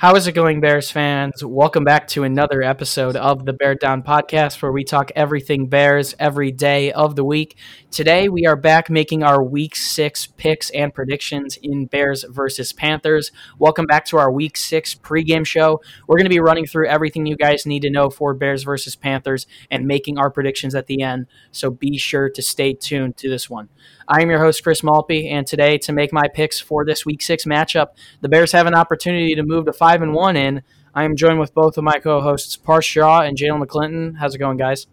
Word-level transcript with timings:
How 0.00 0.14
is 0.14 0.28
it 0.28 0.32
going, 0.32 0.60
Bears 0.60 0.92
fans? 0.92 1.44
Welcome 1.44 1.82
back 1.82 2.06
to 2.10 2.22
another 2.22 2.62
episode 2.62 3.16
of 3.16 3.44
the 3.44 3.52
Bear 3.52 3.74
Down 3.74 4.04
Podcast, 4.04 4.62
where 4.62 4.70
we 4.70 4.84
talk 4.84 5.10
everything 5.16 5.66
Bears 5.66 6.14
every 6.20 6.52
day 6.52 6.92
of 6.92 7.16
the 7.16 7.24
week. 7.24 7.56
Today, 7.90 8.28
we 8.28 8.46
are 8.46 8.54
back 8.54 8.90
making 8.90 9.24
our 9.24 9.42
Week 9.42 9.74
Six 9.74 10.28
picks 10.28 10.70
and 10.70 10.94
predictions 10.94 11.58
in 11.64 11.86
Bears 11.86 12.24
versus 12.28 12.72
Panthers. 12.72 13.32
Welcome 13.58 13.86
back 13.86 14.04
to 14.06 14.18
our 14.18 14.30
Week 14.30 14.56
Six 14.56 14.94
pregame 14.94 15.44
show. 15.44 15.80
We're 16.06 16.18
going 16.18 16.26
to 16.26 16.30
be 16.30 16.38
running 16.38 16.66
through 16.66 16.86
everything 16.86 17.26
you 17.26 17.36
guys 17.36 17.66
need 17.66 17.82
to 17.82 17.90
know 17.90 18.08
for 18.08 18.34
Bears 18.34 18.62
versus 18.62 18.94
Panthers 18.94 19.48
and 19.68 19.88
making 19.88 20.16
our 20.16 20.30
predictions 20.30 20.76
at 20.76 20.86
the 20.86 21.02
end. 21.02 21.26
So 21.50 21.70
be 21.70 21.98
sure 21.98 22.30
to 22.30 22.40
stay 22.40 22.72
tuned 22.72 23.16
to 23.16 23.28
this 23.28 23.50
one. 23.50 23.68
I 24.06 24.22
am 24.22 24.30
your 24.30 24.38
host, 24.38 24.62
Chris 24.62 24.82
Malpe, 24.82 25.28
and 25.28 25.44
today 25.44 25.76
to 25.78 25.92
make 25.92 26.12
my 26.12 26.28
picks 26.32 26.60
for 26.60 26.84
this 26.84 27.04
Week 27.04 27.20
Six 27.20 27.44
matchup, 27.46 27.88
the 28.20 28.28
Bears 28.28 28.52
have 28.52 28.66
an 28.66 28.74
opportunity 28.74 29.34
to 29.34 29.42
move 29.42 29.66
to 29.66 29.72
five 29.72 29.87
and 29.94 30.14
one 30.14 30.36
in. 30.36 30.62
I 30.94 31.04
am 31.04 31.16
joined 31.16 31.40
with 31.40 31.54
both 31.54 31.78
of 31.78 31.84
my 31.84 31.98
co-hosts, 31.98 32.56
Parth 32.56 32.84
Shaw 32.84 33.20
and 33.20 33.36
Jalen 33.36 33.64
McClinton. 33.64 34.16
How's 34.18 34.34
it 34.34 34.38
going, 34.38 34.56
guys? 34.56 34.86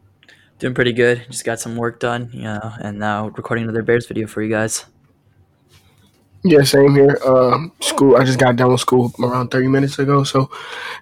Doing 0.60 0.74
pretty 0.74 0.94
good. 0.94 1.26
Just 1.30 1.46
got 1.46 1.60
some 1.60 1.76
work 1.76 2.00
done, 2.00 2.30
you 2.32 2.44
know, 2.44 2.74
and 2.80 2.98
now 3.00 3.28
recording 3.30 3.64
another 3.64 3.82
Bears 3.82 4.08
video 4.08 4.28
for 4.28 4.42
you 4.42 4.50
guys. 4.50 4.86
Yeah, 6.44 6.64
same 6.64 6.96
here. 6.96 7.18
Uh, 7.26 7.68
school. 7.82 8.16
I 8.16 8.24
just 8.24 8.40
got 8.40 8.56
done 8.56 8.72
with 8.72 8.80
school 8.80 9.12
around 9.20 9.50
thirty 9.50 9.68
minutes 9.68 9.98
ago, 10.00 10.24
so 10.24 10.50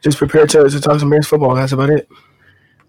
just 0.01 0.17
prepared 0.17 0.49
to, 0.51 0.69
to 0.69 0.79
talk 0.79 0.99
some 0.99 1.09
Bears 1.09 1.27
football. 1.27 1.53
That's 1.53 1.73
about 1.73 1.89
it 1.89 2.07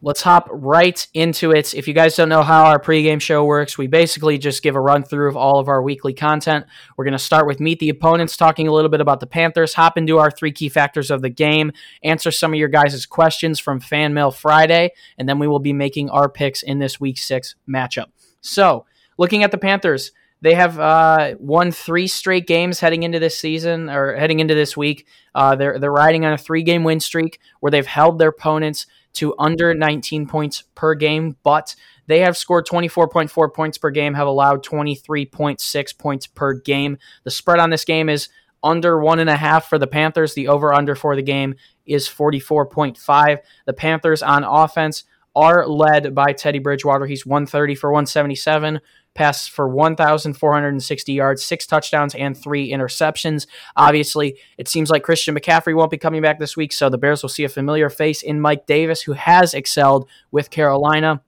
let's 0.05 0.21
hop 0.21 0.47
right 0.53 1.07
into 1.15 1.51
it. 1.51 1.73
If 1.73 1.89
you 1.89 1.95
guys 1.95 2.15
don't 2.15 2.29
know 2.29 2.43
how 2.43 2.67
our 2.67 2.79
pregame 2.79 3.23
show 3.23 3.43
works, 3.43 3.79
we 3.79 3.87
basically 3.87 4.37
just 4.37 4.63
give 4.63 4.77
a 4.77 4.81
run 4.81 5.03
through 5.03 5.31
of 5.31 5.37
all 5.37 5.59
of 5.59 5.67
our 5.67 5.83
weekly 5.83 6.13
content. 6.13 6.67
We're 6.97 7.07
going 7.07 7.13
to 7.13 7.19
start 7.19 7.47
with 7.47 7.59
Meet 7.59 7.79
the 7.79 7.89
Opponents, 7.89 8.37
talking 8.37 8.69
a 8.69 8.73
little 8.73 8.91
bit 8.91 9.01
about 9.01 9.21
the 9.21 9.27
Panthers, 9.27 9.73
hop 9.73 9.97
into 9.97 10.19
our 10.19 10.31
three 10.31 10.53
key 10.53 10.69
factors 10.69 11.11
of 11.11 11.23
the 11.23 11.31
game, 11.31 11.73
answer 12.03 12.31
some 12.31 12.53
of 12.53 12.59
your 12.59 12.69
guys' 12.69 13.07
questions 13.07 13.59
from 13.59 13.81
Fan 13.81 14.13
Mail 14.13 14.31
Friday, 14.31 14.93
and 15.17 15.27
then 15.27 15.39
we 15.39 15.49
will 15.49 15.59
be 15.59 15.73
making 15.73 16.11
our 16.11 16.29
picks 16.29 16.63
in 16.63 16.81
this 16.81 17.01
week 17.01 17.17
six 17.17 17.55
matchup. 17.67 18.09
So, 18.43 18.85
looking 19.17 19.43
at 19.43 19.53
the 19.53 19.59
Panthers, 19.59 20.13
they 20.43 20.53
have 20.53 20.79
uh, 20.79 21.37
won 21.39 21.73
three 21.73 22.09
straight 22.09 22.47
games 22.47 22.81
heading 22.81 23.05
into 23.05 23.19
this 23.19 23.39
season 23.39 23.89
or 23.89 24.15
heading 24.15 24.41
into 24.41 24.55
this 24.55 24.77
week. 24.77 25.07
Uh, 25.35 25.57
they're 25.57 25.79
they're 25.79 25.91
riding 25.91 26.27
on 26.27 26.35
a 26.35 26.39
three 26.39 26.63
game 26.63 26.85
win 26.85 27.01
streak 27.01 27.39
where 27.61 27.71
they've 27.71 27.87
held 27.87 28.19
their 28.19 28.29
opponents 28.29 28.87
to 29.15 29.35
under 29.39 29.75
19 29.75 30.27
points 30.27 30.65
per 30.75 30.95
game, 30.95 31.37
but 31.43 31.75
they 32.07 32.21
have 32.21 32.37
scored 32.37 32.67
24.4 32.67 33.55
points 33.55 33.79
per 33.79 33.91
game, 33.91 34.15
have 34.15 34.27
allowed 34.27 34.65
23.6 34.65 35.99
points 35.99 36.27
per 36.27 36.55
game. 36.55 36.99
The 37.25 37.31
spread 37.31 37.59
on 37.59 37.71
this 37.71 37.85
game 37.85 38.09
is 38.09 38.29
under 38.63 38.99
one 38.99 39.21
and 39.21 39.31
a 39.31 39.37
half 39.37 39.69
for 39.69 39.79
the 39.79 39.87
Panthers. 39.87 40.35
The 40.35 40.49
over 40.49 40.75
under 40.75 40.95
for 40.95 41.17
the 41.17 41.23
game 41.23 41.55
is 41.87 42.09
44.5. 42.09 43.39
The 43.67 43.73
Panthers 43.73 44.23
on 44.23 44.45
offense 44.45 45.05
are 45.35 45.67
led 45.67 46.15
by 46.15 46.33
Teddy 46.33 46.59
Bridgewater. 46.59 47.07
He's 47.07 47.27
130 47.27 47.75
for 47.75 47.91
177, 47.91 48.81
passes 49.15 49.49
for 49.49 49.69
1,460 49.69 51.13
yards, 51.13 51.45
six 51.45 51.67
touchdowns, 51.67 52.15
and 52.15 52.37
three 52.37 52.71
interceptions. 52.71 53.47
Obviously, 53.77 54.39
it 54.59 54.69
seems 54.69 54.91
like 54.91 55.03
Christian 55.03 55.35
McCaffrey 55.35 55.75
won't 55.75 55.91
be 55.91 55.99
coming 55.99 56.23
back 56.23 56.39
this 56.39 56.57
week, 56.57 56.73
so 56.73 56.89
the 56.89 56.99
Bears 56.99 57.23
will 57.23 57.29
see 57.29 57.45
a 57.45 57.49
familiar 57.49 57.91
face 57.91 58.23
in 58.23 58.41
Mike 58.41 58.67
Davis, 58.67 59.03
who 59.03 59.13
has 59.13 59.55
excelled 59.55 60.09
with 60.31 60.51
Carolina. 60.51 61.23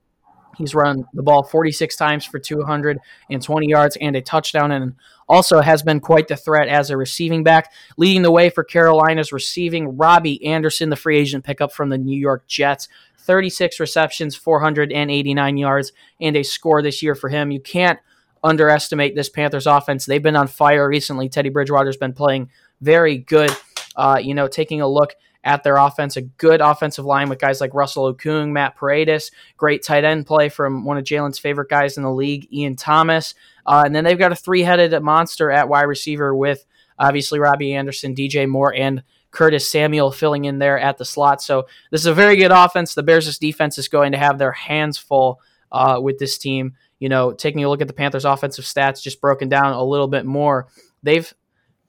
He's 0.57 0.73
run 0.73 1.05
the 1.13 1.23
ball 1.23 1.43
46 1.43 1.95
times 1.95 2.25
for 2.25 2.39
220 2.39 3.67
yards 3.67 3.97
and 4.01 4.15
a 4.15 4.21
touchdown, 4.21 4.71
and 4.71 4.95
also 5.29 5.61
has 5.61 5.83
been 5.83 5.99
quite 5.99 6.27
the 6.27 6.35
threat 6.35 6.67
as 6.67 6.89
a 6.89 6.97
receiving 6.97 7.43
back. 7.43 7.71
Leading 7.97 8.23
the 8.23 8.31
way 8.31 8.49
for 8.49 8.63
Carolina's 8.63 9.31
receiving, 9.31 9.97
Robbie 9.97 10.43
Anderson, 10.45 10.89
the 10.89 10.95
free 10.95 11.17
agent 11.17 11.43
pickup 11.43 11.71
from 11.71 11.89
the 11.89 11.97
New 11.97 12.17
York 12.17 12.47
Jets. 12.47 12.87
36 13.19 13.79
receptions, 13.79 14.35
489 14.35 15.57
yards, 15.57 15.91
and 16.21 16.35
a 16.37 16.43
score 16.43 16.81
this 16.81 17.03
year 17.03 17.13
for 17.13 17.29
him. 17.29 17.51
You 17.51 17.59
can't 17.59 17.99
underestimate 18.43 19.15
this 19.15 19.29
Panthers 19.29 19.67
offense. 19.67 20.05
They've 20.05 20.23
been 20.23 20.37
on 20.37 20.47
fire 20.47 20.87
recently. 20.87 21.27
Teddy 21.27 21.49
Bridgewater's 21.49 21.97
been 21.97 22.13
playing 22.13 22.49
very 22.81 23.17
good. 23.17 23.51
Uh, 23.95 24.19
you 24.21 24.33
know, 24.33 24.47
taking 24.47 24.79
a 24.79 24.87
look 24.87 25.15
at 25.47 25.63
their 25.63 25.77
offense, 25.77 26.17
a 26.17 26.21
good 26.21 26.59
offensive 26.59 27.05
line 27.05 27.29
with 27.29 27.39
guys 27.39 27.61
like 27.61 27.73
Russell 27.73 28.13
Okung, 28.13 28.51
Matt 28.51 28.75
Paradis, 28.75 29.31
great 29.55 29.81
tight 29.81 30.03
end 30.03 30.27
play 30.27 30.49
from 30.49 30.83
one 30.83 30.97
of 30.97 31.05
Jalen's 31.05 31.39
favorite 31.39 31.69
guys 31.69 31.95
in 31.95 32.03
the 32.03 32.11
league, 32.11 32.51
Ian 32.51 32.75
Thomas. 32.75 33.33
Uh, 33.65 33.83
and 33.85 33.95
then 33.95 34.03
they've 34.03 34.19
got 34.19 34.33
a 34.33 34.35
three 34.35 34.61
headed 34.61 35.01
monster 35.01 35.49
at 35.49 35.69
wide 35.69 35.83
receiver 35.83 36.35
with 36.35 36.65
obviously 36.99 37.39
Robbie 37.39 37.73
Anderson, 37.73 38.13
DJ 38.13 38.45
Moore, 38.47 38.73
and 38.75 39.03
Curtis 39.31 39.69
Samuel 39.69 40.11
filling 40.11 40.43
in 40.43 40.59
there 40.59 40.77
at 40.77 40.97
the 40.97 41.05
slot. 41.05 41.41
So 41.41 41.67
this 41.91 42.01
is 42.01 42.07
a 42.07 42.13
very 42.13 42.35
good 42.35 42.51
offense. 42.51 42.93
The 42.93 43.03
Bears' 43.03 43.37
defense 43.37 43.77
is 43.77 43.87
going 43.87 44.11
to 44.11 44.17
have 44.17 44.37
their 44.37 44.51
hands 44.51 44.97
full 44.97 45.39
uh, 45.71 45.99
with 46.01 46.19
this 46.19 46.37
team. 46.37 46.75
You 46.99 47.07
know, 47.07 47.31
taking 47.31 47.63
a 47.63 47.69
look 47.69 47.81
at 47.81 47.87
the 47.87 47.93
Panthers' 47.93 48.25
offensive 48.25 48.65
stats, 48.65 49.01
just 49.01 49.21
broken 49.21 49.47
down 49.47 49.73
a 49.73 49.83
little 49.83 50.07
bit 50.07 50.25
more, 50.25 50.67
they've 51.03 51.33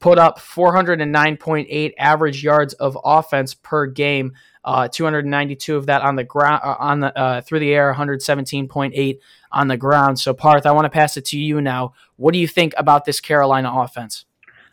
put 0.01 0.19
up 0.19 0.39
409.8 0.39 1.93
average 1.99 2.43
yards 2.43 2.75
of 2.75 2.99
offense 3.05 3.55
per 3.55 3.87
game. 3.87 4.33
Uh, 4.65 4.87
292 4.87 5.77
of 5.77 5.87
that 5.87 6.03
on 6.03 6.17
the 6.17 6.25
ground, 6.25 6.61
uh, 6.63 6.77
on 6.79 7.01
the 7.01 7.19
uh, 7.19 7.41
through 7.41 7.61
the 7.61 7.73
air, 7.73 7.95
117.8 7.95 9.19
on 9.51 9.69
the 9.69 9.77
ground. 9.77 10.19
So, 10.19 10.35
Parth, 10.35 10.67
I 10.67 10.73
want 10.73 10.85
to 10.85 10.91
pass 10.91 11.17
it 11.17 11.25
to 11.27 11.39
you 11.39 11.61
now. 11.61 11.95
What 12.17 12.33
do 12.33 12.39
you 12.39 12.49
think 12.49 12.75
about 12.77 13.05
this 13.07 13.21
Carolina 13.21 13.73
offense? 13.73 14.27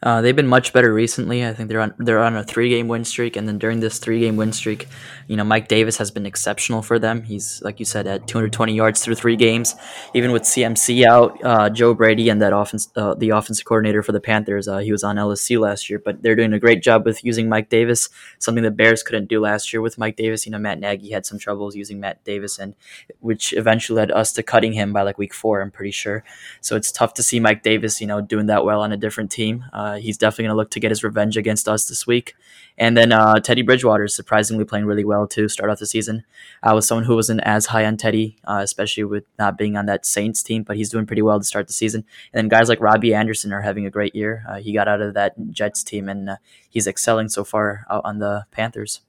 Uh, 0.03 0.21
they've 0.21 0.35
been 0.35 0.47
much 0.47 0.73
better 0.73 0.93
recently. 0.93 1.45
I 1.45 1.53
think 1.53 1.69
they're 1.69 1.81
on 1.81 1.93
they're 1.97 2.23
on 2.23 2.35
a 2.35 2.43
three 2.43 2.69
game 2.69 2.87
win 2.87 3.05
streak, 3.05 3.35
and 3.35 3.47
then 3.47 3.57
during 3.57 3.79
this 3.79 3.97
three 3.99 4.19
game 4.19 4.35
win 4.35 4.53
streak, 4.53 4.87
you 5.27 5.35
know 5.35 5.43
Mike 5.43 5.67
Davis 5.67 5.97
has 5.97 6.11
been 6.11 6.25
exceptional 6.25 6.81
for 6.81 6.99
them. 6.99 7.23
He's 7.23 7.61
like 7.63 7.79
you 7.79 7.85
said 7.85 8.07
at 8.07 8.27
220 8.27 8.75
yards 8.75 9.03
through 9.03 9.15
three 9.15 9.35
games. 9.35 9.75
Even 10.13 10.31
with 10.31 10.43
CMC 10.43 11.05
out, 11.05 11.43
uh, 11.43 11.69
Joe 11.69 11.93
Brady 11.93 12.29
and 12.29 12.41
that 12.41 12.53
offense 12.53 12.89
uh, 12.95 13.15
the 13.15 13.29
offensive 13.29 13.65
coordinator 13.65 14.03
for 14.03 14.11
the 14.11 14.19
Panthers, 14.19 14.67
uh, 14.67 14.79
he 14.79 14.91
was 14.91 15.03
on 15.03 15.15
LSU 15.15 15.59
last 15.59 15.89
year, 15.89 15.99
but 15.99 16.21
they're 16.21 16.35
doing 16.35 16.53
a 16.53 16.59
great 16.59 16.83
job 16.83 17.05
with 17.05 17.23
using 17.23 17.49
Mike 17.49 17.69
Davis. 17.69 18.09
Something 18.39 18.63
the 18.63 18.71
Bears 18.71 19.03
couldn't 19.03 19.27
do 19.27 19.39
last 19.39 19.73
year 19.73 19.81
with 19.81 19.97
Mike 19.97 20.15
Davis. 20.15 20.45
You 20.45 20.51
know 20.51 20.59
Matt 20.59 20.79
Nagy 20.79 21.11
had 21.11 21.25
some 21.25 21.39
troubles 21.39 21.75
using 21.75 21.99
Matt 21.99 22.23
Davis, 22.23 22.59
and 22.59 22.75
which 23.19 23.53
eventually 23.53 23.97
led 23.97 24.11
us 24.11 24.33
to 24.33 24.43
cutting 24.43 24.73
him 24.73 24.93
by 24.93 25.01
like 25.01 25.17
week 25.17 25.33
four. 25.33 25.61
I'm 25.61 25.71
pretty 25.71 25.91
sure. 25.91 26.23
So 26.61 26.75
it's 26.75 26.91
tough 26.91 27.13
to 27.15 27.23
see 27.23 27.39
Mike 27.39 27.63
Davis, 27.63 28.01
you 28.01 28.07
know, 28.07 28.21
doing 28.21 28.45
that 28.47 28.65
well 28.65 28.81
on 28.81 28.91
a 28.91 28.97
different 28.97 29.31
team. 29.31 29.65
Uh, 29.85 29.97
he's 29.97 30.17
definitely 30.17 30.45
going 30.45 30.55
to 30.55 30.57
look 30.57 30.71
to 30.71 30.79
get 30.79 30.89
his 30.89 31.03
revenge 31.03 31.37
against 31.37 31.67
us 31.67 31.85
this 31.85 32.07
week. 32.07 32.33
And 32.75 32.97
then 32.97 33.11
uh, 33.11 33.35
Teddy 33.35 33.61
Bridgewater 33.61 34.05
is 34.05 34.15
surprisingly 34.15 34.65
playing 34.65 34.85
really 34.85 35.05
well 35.05 35.27
to 35.27 35.47
start 35.47 35.69
off 35.69 35.77
the 35.77 35.85
season. 35.85 36.23
I 36.63 36.73
was 36.73 36.87
someone 36.87 37.05
who 37.05 37.15
wasn't 37.15 37.41
as 37.43 37.67
high 37.67 37.85
on 37.85 37.95
Teddy, 37.95 38.37
uh, 38.45 38.61
especially 38.63 39.03
with 39.03 39.25
not 39.37 39.59
being 39.59 39.77
on 39.77 39.85
that 39.85 40.03
Saints 40.03 40.41
team, 40.41 40.63
but 40.63 40.75
he's 40.75 40.89
doing 40.89 41.05
pretty 41.05 41.21
well 41.21 41.37
to 41.37 41.45
start 41.45 41.67
the 41.67 41.73
season. 41.73 42.03
And 42.33 42.39
then 42.39 42.49
guys 42.49 42.67
like 42.67 42.81
Robbie 42.81 43.13
Anderson 43.13 43.53
are 43.53 43.61
having 43.61 43.85
a 43.85 43.91
great 43.91 44.15
year. 44.15 44.43
Uh, 44.49 44.55
he 44.55 44.73
got 44.73 44.87
out 44.87 45.01
of 45.01 45.13
that 45.13 45.35
Jets 45.51 45.83
team 45.83 46.09
and 46.09 46.31
uh, 46.31 46.35
he's 46.67 46.87
excelling 46.87 47.29
so 47.29 47.43
far 47.43 47.85
out 47.89 48.01
on 48.03 48.17
the 48.17 48.45
Panthers. 48.49 49.01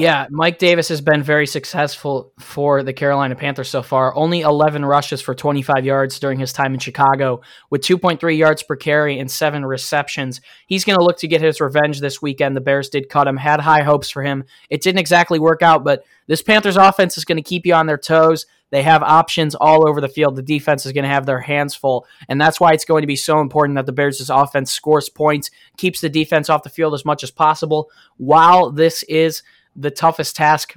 Yeah, 0.00 0.26
Mike 0.30 0.58
Davis 0.58 0.88
has 0.88 1.00
been 1.00 1.22
very 1.22 1.46
successful 1.46 2.32
for 2.40 2.82
the 2.82 2.92
Carolina 2.92 3.36
Panthers 3.36 3.68
so 3.68 3.82
far. 3.82 4.14
Only 4.16 4.40
11 4.40 4.84
rushes 4.84 5.20
for 5.20 5.34
25 5.34 5.84
yards 5.84 6.18
during 6.18 6.38
his 6.40 6.52
time 6.52 6.74
in 6.74 6.80
Chicago, 6.80 7.42
with 7.70 7.82
2.3 7.82 8.36
yards 8.36 8.62
per 8.64 8.74
carry 8.74 9.18
and 9.18 9.30
seven 9.30 9.64
receptions. 9.64 10.40
He's 10.66 10.84
going 10.84 10.98
to 10.98 11.04
look 11.04 11.18
to 11.18 11.28
get 11.28 11.40
his 11.40 11.60
revenge 11.60 12.00
this 12.00 12.20
weekend. 12.20 12.56
The 12.56 12.60
Bears 12.60 12.88
did 12.88 13.08
cut 13.08 13.28
him, 13.28 13.36
had 13.36 13.60
high 13.60 13.82
hopes 13.82 14.10
for 14.10 14.22
him. 14.22 14.44
It 14.68 14.82
didn't 14.82 14.98
exactly 14.98 15.38
work 15.38 15.62
out, 15.62 15.84
but 15.84 16.04
this 16.26 16.42
Panthers 16.42 16.76
offense 16.76 17.16
is 17.16 17.24
going 17.24 17.36
to 17.36 17.42
keep 17.42 17.64
you 17.64 17.74
on 17.74 17.86
their 17.86 17.98
toes. 17.98 18.46
They 18.70 18.82
have 18.82 19.04
options 19.04 19.54
all 19.54 19.88
over 19.88 20.00
the 20.00 20.08
field. 20.08 20.34
The 20.34 20.42
defense 20.42 20.84
is 20.84 20.90
going 20.90 21.04
to 21.04 21.08
have 21.08 21.26
their 21.26 21.38
hands 21.38 21.76
full. 21.76 22.06
And 22.28 22.40
that's 22.40 22.58
why 22.58 22.72
it's 22.72 22.84
going 22.84 23.02
to 23.02 23.06
be 23.06 23.14
so 23.14 23.40
important 23.40 23.76
that 23.76 23.86
the 23.86 23.92
Bears' 23.92 24.28
offense 24.30 24.72
scores 24.72 25.08
points, 25.08 25.52
keeps 25.76 26.00
the 26.00 26.08
defense 26.08 26.50
off 26.50 26.64
the 26.64 26.70
field 26.70 26.94
as 26.94 27.04
much 27.04 27.22
as 27.22 27.30
possible. 27.30 27.88
While 28.16 28.72
this 28.72 29.04
is 29.04 29.44
the 29.76 29.90
toughest 29.90 30.36
task 30.36 30.76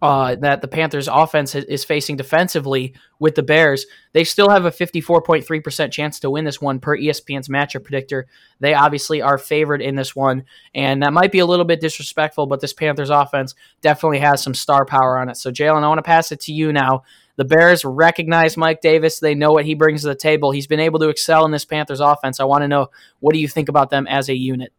uh, 0.00 0.36
that 0.36 0.60
the 0.60 0.68
Panthers 0.68 1.08
offense 1.08 1.54
is 1.54 1.84
facing 1.84 2.16
defensively 2.16 2.94
with 3.18 3.34
the 3.34 3.42
Bears, 3.42 3.84
they 4.12 4.22
still 4.22 4.48
have 4.48 4.64
a 4.64 4.70
54.3% 4.70 5.90
chance 5.90 6.20
to 6.20 6.30
win 6.30 6.44
this 6.44 6.60
one 6.60 6.78
per 6.78 6.96
ESPN's 6.96 7.48
matchup 7.48 7.82
predictor. 7.82 8.26
They 8.60 8.74
obviously 8.74 9.22
are 9.22 9.38
favored 9.38 9.82
in 9.82 9.96
this 9.96 10.14
one, 10.14 10.44
and 10.72 11.02
that 11.02 11.12
might 11.12 11.32
be 11.32 11.40
a 11.40 11.46
little 11.46 11.64
bit 11.64 11.80
disrespectful, 11.80 12.46
but 12.46 12.60
this 12.60 12.72
Panthers 12.72 13.10
offense 13.10 13.56
definitely 13.80 14.20
has 14.20 14.40
some 14.40 14.54
star 14.54 14.84
power 14.84 15.18
on 15.18 15.28
it. 15.28 15.36
So, 15.36 15.50
Jalen, 15.50 15.82
I 15.82 15.88
want 15.88 15.98
to 15.98 16.02
pass 16.02 16.30
it 16.30 16.40
to 16.42 16.52
you 16.52 16.72
now. 16.72 17.02
The 17.34 17.44
Bears 17.44 17.84
recognize 17.84 18.56
Mike 18.56 18.80
Davis. 18.80 19.20
They 19.20 19.34
know 19.34 19.52
what 19.52 19.64
he 19.64 19.74
brings 19.74 20.02
to 20.02 20.08
the 20.08 20.14
table. 20.14 20.50
He's 20.50 20.66
been 20.66 20.80
able 20.80 20.98
to 21.00 21.08
excel 21.08 21.44
in 21.44 21.50
this 21.50 21.64
Panthers 21.64 22.00
offense. 22.00 22.40
I 22.40 22.44
want 22.44 22.62
to 22.62 22.68
know 22.68 22.90
what 23.20 23.32
do 23.32 23.40
you 23.40 23.48
think 23.48 23.68
about 23.68 23.90
them 23.90 24.06
as 24.06 24.28
a 24.28 24.36
unit? 24.36 24.72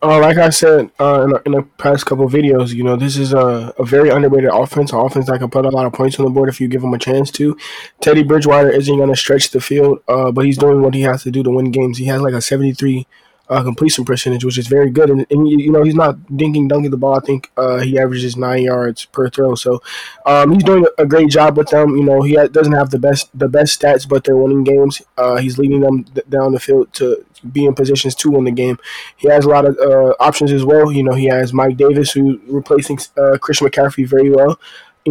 Uh, 0.00 0.20
like 0.20 0.36
I 0.36 0.50
said 0.50 0.92
uh, 1.00 1.22
in, 1.22 1.32
in 1.46 1.52
the 1.52 1.62
past 1.76 2.06
couple 2.06 2.28
videos, 2.28 2.72
you 2.72 2.84
know, 2.84 2.94
this 2.94 3.16
is 3.16 3.32
a, 3.32 3.74
a 3.78 3.84
very 3.84 4.10
underrated 4.10 4.50
offense, 4.52 4.92
an 4.92 5.00
offense 5.00 5.26
that 5.26 5.40
can 5.40 5.50
put 5.50 5.66
a 5.66 5.70
lot 5.70 5.86
of 5.86 5.92
points 5.92 6.18
on 6.20 6.24
the 6.24 6.30
board 6.30 6.48
if 6.48 6.60
you 6.60 6.68
give 6.68 6.84
him 6.84 6.94
a 6.94 6.98
chance 6.98 7.32
to. 7.32 7.56
Teddy 8.00 8.22
Bridgewater 8.22 8.70
isn't 8.70 8.96
going 8.96 9.08
to 9.08 9.16
stretch 9.16 9.50
the 9.50 9.60
field, 9.60 9.98
uh, 10.06 10.30
but 10.30 10.44
he's 10.44 10.56
doing 10.56 10.82
what 10.82 10.94
he 10.94 11.00
has 11.02 11.24
to 11.24 11.32
do 11.32 11.42
to 11.42 11.50
win 11.50 11.72
games. 11.72 11.98
He 11.98 12.04
has 12.04 12.22
like 12.22 12.34
a 12.34 12.40
73 12.40 13.08
uh, 13.50 13.62
completion 13.62 14.04
percentage, 14.04 14.44
which 14.44 14.58
is 14.58 14.66
very 14.66 14.90
good. 14.90 15.10
And, 15.10 15.26
and 15.30 15.48
you 15.48 15.72
know, 15.72 15.82
he's 15.82 15.94
not 15.94 16.16
dinking 16.30 16.68
dunking 16.68 16.90
the 16.90 16.96
ball. 16.96 17.16
I 17.16 17.20
think 17.20 17.50
uh, 17.56 17.78
he 17.78 17.98
averages 17.98 18.36
nine 18.36 18.64
yards 18.64 19.06
per 19.06 19.28
throw. 19.30 19.54
So 19.54 19.82
um, 20.26 20.52
he's 20.52 20.64
doing 20.64 20.86
a 20.98 21.06
great 21.06 21.30
job 21.30 21.56
with 21.56 21.68
them. 21.68 21.96
You 21.96 22.04
know, 22.04 22.22
he 22.22 22.34
doesn't 22.34 22.72
have 22.72 22.90
the 22.90 22.98
best 22.98 23.30
the 23.38 23.48
best 23.48 23.80
stats, 23.80 24.08
but 24.08 24.24
they're 24.24 24.36
winning 24.36 24.64
games. 24.64 25.02
Uh, 25.16 25.36
he's 25.36 25.58
leading 25.58 25.80
them 25.80 26.04
down 26.28 26.52
the 26.52 26.60
field 26.60 26.92
to 26.94 27.24
be 27.52 27.64
in 27.64 27.74
positions 27.74 28.14
to 28.16 28.30
win 28.30 28.44
the 28.44 28.50
game. 28.50 28.78
He 29.16 29.28
has 29.28 29.44
a 29.44 29.48
lot 29.48 29.64
of 29.64 29.78
uh, 29.78 30.14
options 30.20 30.52
as 30.52 30.64
well. 30.64 30.90
You 30.90 31.02
know, 31.04 31.14
he 31.14 31.26
has 31.26 31.52
Mike 31.52 31.76
Davis, 31.76 32.12
who's 32.12 32.38
replacing 32.48 32.98
uh, 33.16 33.38
Christian 33.38 33.68
McCaffrey 33.68 34.06
very 34.06 34.30
well. 34.30 34.58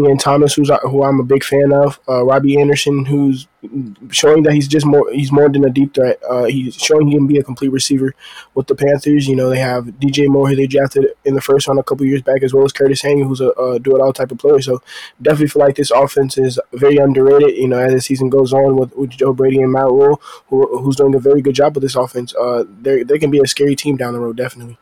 Ian 0.05 0.17
Thomas, 0.17 0.53
who's 0.53 0.69
who 0.83 1.03
I'm 1.03 1.19
a 1.19 1.23
big 1.23 1.43
fan 1.43 1.71
of, 1.73 1.99
uh, 2.07 2.23
Robbie 2.23 2.59
Anderson, 2.59 3.05
who's 3.05 3.47
showing 4.11 4.43
that 4.43 4.53
he's 4.53 4.67
just 4.67 4.85
more 4.85 5.11
he's 5.11 5.31
more 5.31 5.49
than 5.49 5.65
a 5.65 5.69
deep 5.69 5.93
threat. 5.93 6.19
Uh, 6.27 6.45
he's 6.45 6.75
showing 6.75 7.07
he 7.07 7.15
can 7.15 7.27
be 7.27 7.37
a 7.37 7.43
complete 7.43 7.71
receiver 7.71 8.13
with 8.53 8.67
the 8.67 8.75
Panthers. 8.75 9.27
You 9.27 9.35
know 9.35 9.49
they 9.49 9.59
have 9.59 9.85
DJ 9.85 10.27
Moore, 10.27 10.49
who 10.49 10.55
they 10.55 10.67
drafted 10.67 11.07
in 11.25 11.35
the 11.35 11.41
first 11.41 11.67
round 11.67 11.79
a 11.79 11.83
couple 11.83 12.05
years 12.05 12.21
back, 12.21 12.43
as 12.43 12.53
well 12.53 12.65
as 12.65 12.71
Curtis 12.71 13.01
Samuel, 13.01 13.27
who's 13.27 13.41
a, 13.41 13.49
a 13.49 13.79
do 13.79 13.95
it 13.95 14.01
all 14.01 14.13
type 14.13 14.31
of 14.31 14.37
player. 14.37 14.61
So 14.61 14.81
definitely 15.21 15.47
feel 15.47 15.63
like 15.63 15.75
this 15.75 15.91
offense 15.91 16.37
is 16.37 16.59
very 16.73 16.97
underrated. 16.97 17.57
You 17.57 17.67
know 17.67 17.79
as 17.79 17.93
the 17.93 18.01
season 18.01 18.29
goes 18.29 18.53
on 18.53 18.77
with, 18.77 18.95
with 18.95 19.11
Joe 19.11 19.33
Brady 19.33 19.61
and 19.61 19.71
Matt 19.71 19.85
Rhule, 19.85 20.21
who, 20.47 20.79
who's 20.79 20.95
doing 20.95 21.15
a 21.15 21.19
very 21.19 21.41
good 21.41 21.55
job 21.55 21.75
with 21.75 21.83
this 21.83 21.95
offense. 21.95 22.33
Uh, 22.35 22.63
they 22.81 23.03
they 23.03 23.19
can 23.19 23.31
be 23.31 23.39
a 23.39 23.47
scary 23.47 23.75
team 23.75 23.97
down 23.97 24.13
the 24.13 24.19
road, 24.19 24.37
definitely. 24.37 24.77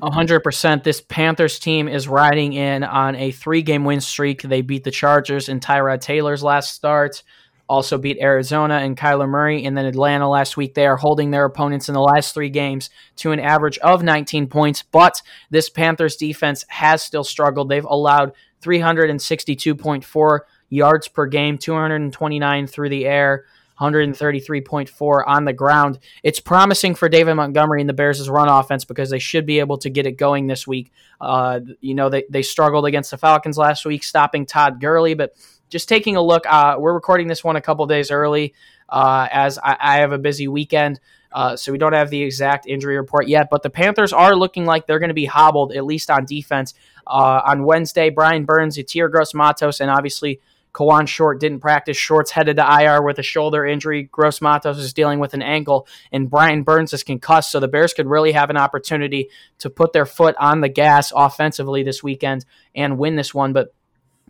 100%. 0.00 0.82
This 0.82 1.00
Panthers 1.00 1.58
team 1.58 1.88
is 1.88 2.08
riding 2.08 2.52
in 2.52 2.84
on 2.84 3.14
a 3.16 3.30
three 3.30 3.62
game 3.62 3.84
win 3.84 4.00
streak. 4.00 4.42
They 4.42 4.62
beat 4.62 4.84
the 4.84 4.90
Chargers 4.90 5.48
in 5.48 5.60
Tyrod 5.60 6.00
Taylor's 6.00 6.42
last 6.42 6.74
start, 6.74 7.22
also 7.68 7.98
beat 7.98 8.18
Arizona 8.20 8.74
and 8.76 8.96
Kyler 8.96 9.28
Murray, 9.28 9.64
and 9.64 9.76
then 9.76 9.86
Atlanta 9.86 10.28
last 10.28 10.56
week. 10.56 10.74
They 10.74 10.86
are 10.86 10.96
holding 10.96 11.30
their 11.30 11.44
opponents 11.44 11.88
in 11.88 11.94
the 11.94 12.00
last 12.00 12.34
three 12.34 12.50
games 12.50 12.90
to 13.16 13.32
an 13.32 13.40
average 13.40 13.78
of 13.78 14.02
19 14.02 14.48
points, 14.48 14.82
but 14.82 15.22
this 15.50 15.68
Panthers 15.68 16.16
defense 16.16 16.64
has 16.68 17.02
still 17.02 17.24
struggled. 17.24 17.68
They've 17.68 17.84
allowed 17.84 18.32
362.4 18.62 20.40
yards 20.68 21.08
per 21.08 21.26
game, 21.26 21.58
229 21.58 22.66
through 22.66 22.88
the 22.88 23.06
air. 23.06 23.44
133.4 23.80 25.22
on 25.26 25.44
the 25.44 25.52
ground. 25.52 25.98
It's 26.22 26.40
promising 26.40 26.94
for 26.94 27.08
David 27.08 27.34
Montgomery 27.34 27.80
and 27.80 27.88
the 27.88 27.94
Bears' 27.94 28.28
run 28.28 28.48
offense 28.48 28.84
because 28.84 29.10
they 29.10 29.18
should 29.18 29.46
be 29.46 29.60
able 29.60 29.78
to 29.78 29.90
get 29.90 30.06
it 30.06 30.12
going 30.12 30.46
this 30.46 30.66
week. 30.66 30.92
Uh, 31.20 31.60
you 31.80 31.94
know, 31.94 32.08
they, 32.08 32.24
they 32.28 32.42
struggled 32.42 32.86
against 32.86 33.10
the 33.10 33.18
Falcons 33.18 33.56
last 33.56 33.84
week, 33.84 34.02
stopping 34.02 34.46
Todd 34.46 34.80
Gurley, 34.80 35.14
but 35.14 35.34
just 35.70 35.88
taking 35.88 36.16
a 36.16 36.22
look, 36.22 36.44
uh, 36.46 36.76
we're 36.78 36.92
recording 36.92 37.28
this 37.28 37.42
one 37.42 37.56
a 37.56 37.60
couple 37.60 37.86
days 37.86 38.10
early 38.10 38.54
uh, 38.88 39.28
as 39.30 39.58
I, 39.58 39.76
I, 39.80 39.96
have 39.98 40.12
a 40.12 40.18
busy 40.18 40.48
weekend. 40.48 41.00
Uh, 41.32 41.54
so 41.54 41.70
we 41.70 41.78
don't 41.78 41.92
have 41.92 42.10
the 42.10 42.22
exact 42.22 42.66
injury 42.66 42.96
report 42.96 43.28
yet, 43.28 43.48
but 43.50 43.62
the 43.62 43.70
Panthers 43.70 44.12
are 44.12 44.34
looking 44.34 44.66
like 44.66 44.86
they're 44.86 44.98
going 44.98 45.10
to 45.10 45.14
be 45.14 45.26
hobbled, 45.26 45.72
at 45.72 45.84
least 45.84 46.10
on 46.10 46.24
defense. 46.24 46.74
Uh, 47.06 47.40
on 47.44 47.64
Wednesday, 47.64 48.10
Brian 48.10 48.44
Burns, 48.44 48.76
Yetur 48.76 49.10
Gross 49.10 49.32
Matos, 49.32 49.80
and 49.80 49.90
obviously 49.90 50.40
Kawann 50.72 51.06
Short 51.06 51.40
didn't 51.40 51.60
practice. 51.60 51.96
Short's 51.96 52.30
headed 52.30 52.56
to 52.56 52.82
IR 52.82 53.02
with 53.02 53.18
a 53.18 53.22
shoulder 53.22 53.66
injury. 53.66 54.04
Gross 54.04 54.40
Matos 54.40 54.78
is 54.78 54.92
dealing 54.92 55.18
with 55.18 55.34
an 55.34 55.42
ankle, 55.42 55.86
and 56.12 56.30
Brian 56.30 56.62
Burns 56.62 56.92
is 56.92 57.02
concussed. 57.02 57.50
So 57.50 57.60
the 57.60 57.68
Bears 57.68 57.92
could 57.92 58.06
really 58.06 58.32
have 58.32 58.50
an 58.50 58.56
opportunity 58.56 59.28
to 59.58 59.70
put 59.70 59.92
their 59.92 60.06
foot 60.06 60.36
on 60.38 60.60
the 60.60 60.68
gas 60.68 61.12
offensively 61.14 61.82
this 61.82 62.02
weekend 62.02 62.44
and 62.74 62.98
win 62.98 63.16
this 63.16 63.34
one. 63.34 63.52
But 63.52 63.74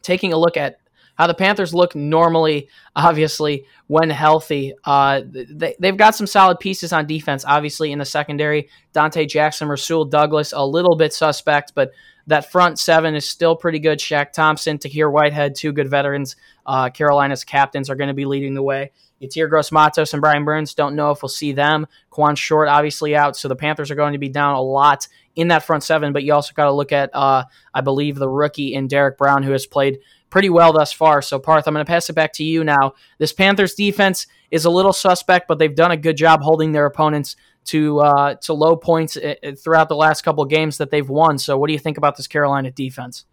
taking 0.02 0.32
a 0.32 0.38
look 0.38 0.56
at 0.56 0.78
how 1.20 1.26
the 1.26 1.34
Panthers 1.34 1.74
look 1.74 1.94
normally, 1.94 2.70
obviously, 2.96 3.66
when 3.88 4.08
healthy. 4.08 4.72
Uh, 4.84 5.20
they, 5.26 5.74
they've 5.78 5.96
got 5.98 6.14
some 6.14 6.26
solid 6.26 6.58
pieces 6.60 6.94
on 6.94 7.06
defense, 7.06 7.44
obviously, 7.46 7.92
in 7.92 7.98
the 7.98 8.06
secondary. 8.06 8.70
Donte 8.94 9.28
Jackson, 9.28 9.68
Rasul 9.68 10.06
Douglas, 10.06 10.54
a 10.56 10.64
little 10.64 10.96
bit 10.96 11.12
suspect, 11.12 11.72
but 11.74 11.90
that 12.26 12.50
front 12.50 12.78
seven 12.78 13.14
is 13.14 13.28
still 13.28 13.56
pretty 13.56 13.78
good. 13.78 13.98
Shaq 13.98 14.32
Thompson, 14.32 14.78
Tahir 14.78 15.10
Whitehead, 15.10 15.54
two 15.54 15.72
good 15.72 15.88
veterans. 15.88 16.36
Uh, 16.66 16.90
Carolina's 16.90 17.44
captains 17.44 17.90
are 17.90 17.96
going 17.96 18.08
to 18.08 18.14
be 18.14 18.24
leading 18.24 18.54
the 18.54 18.62
way. 18.62 18.92
Yetur 19.20 19.48
Gross 19.48 19.70
Matos 19.70 20.12
and 20.12 20.20
Brian 20.20 20.44
Burns 20.44 20.74
don't 20.74 20.96
know 20.96 21.10
if 21.10 21.22
we'll 21.22 21.28
see 21.28 21.52
them. 21.52 21.86
Kawann 22.10 22.36
Short 22.36 22.68
obviously 22.68 23.14
out, 23.14 23.36
so 23.36 23.48
the 23.48 23.56
Panthers 23.56 23.90
are 23.90 23.94
going 23.94 24.14
to 24.14 24.18
be 24.18 24.28
down 24.28 24.54
a 24.54 24.62
lot 24.62 25.06
in 25.36 25.48
that 25.48 25.64
front 25.64 25.82
seven. 25.82 26.12
But 26.12 26.24
you 26.24 26.32
also 26.32 26.54
got 26.54 26.64
to 26.64 26.72
look 26.72 26.92
at, 26.92 27.10
uh, 27.14 27.44
I 27.74 27.80
believe, 27.82 28.16
the 28.16 28.28
rookie 28.28 28.74
in 28.74 28.88
Derrick 28.88 29.18
Brown, 29.18 29.42
who 29.42 29.52
has 29.52 29.66
played 29.66 29.98
pretty 30.30 30.48
well 30.48 30.72
thus 30.72 30.92
far. 30.92 31.20
So, 31.22 31.38
Parth, 31.38 31.66
I'm 31.66 31.74
going 31.74 31.84
to 31.84 31.90
pass 31.90 32.08
it 32.08 32.14
back 32.14 32.32
to 32.34 32.44
you 32.44 32.64
now. 32.64 32.94
This 33.18 33.32
Panthers 33.32 33.74
defense 33.74 34.26
is 34.50 34.64
a 34.64 34.70
little 34.70 34.92
suspect, 34.92 35.48
but 35.48 35.58
they've 35.58 35.74
done 35.74 35.90
a 35.90 35.96
good 35.96 36.16
job 36.16 36.40
holding 36.42 36.72
their 36.72 36.86
opponents 36.86 37.36
to 37.66 38.00
uh, 38.00 38.34
to 38.36 38.54
low 38.54 38.74
points 38.74 39.16
uh, 39.16 39.34
uh, 39.44 39.52
throughout 39.52 39.88
the 39.88 39.96
last 39.96 40.22
couple 40.22 40.44
games 40.46 40.78
that 40.78 40.90
they've 40.90 41.08
won. 41.08 41.36
So, 41.36 41.58
what 41.58 41.66
do 41.66 41.74
you 41.74 41.78
think 41.78 41.98
about 41.98 42.16
this 42.16 42.26
Carolina 42.26 42.70
defense? 42.70 43.26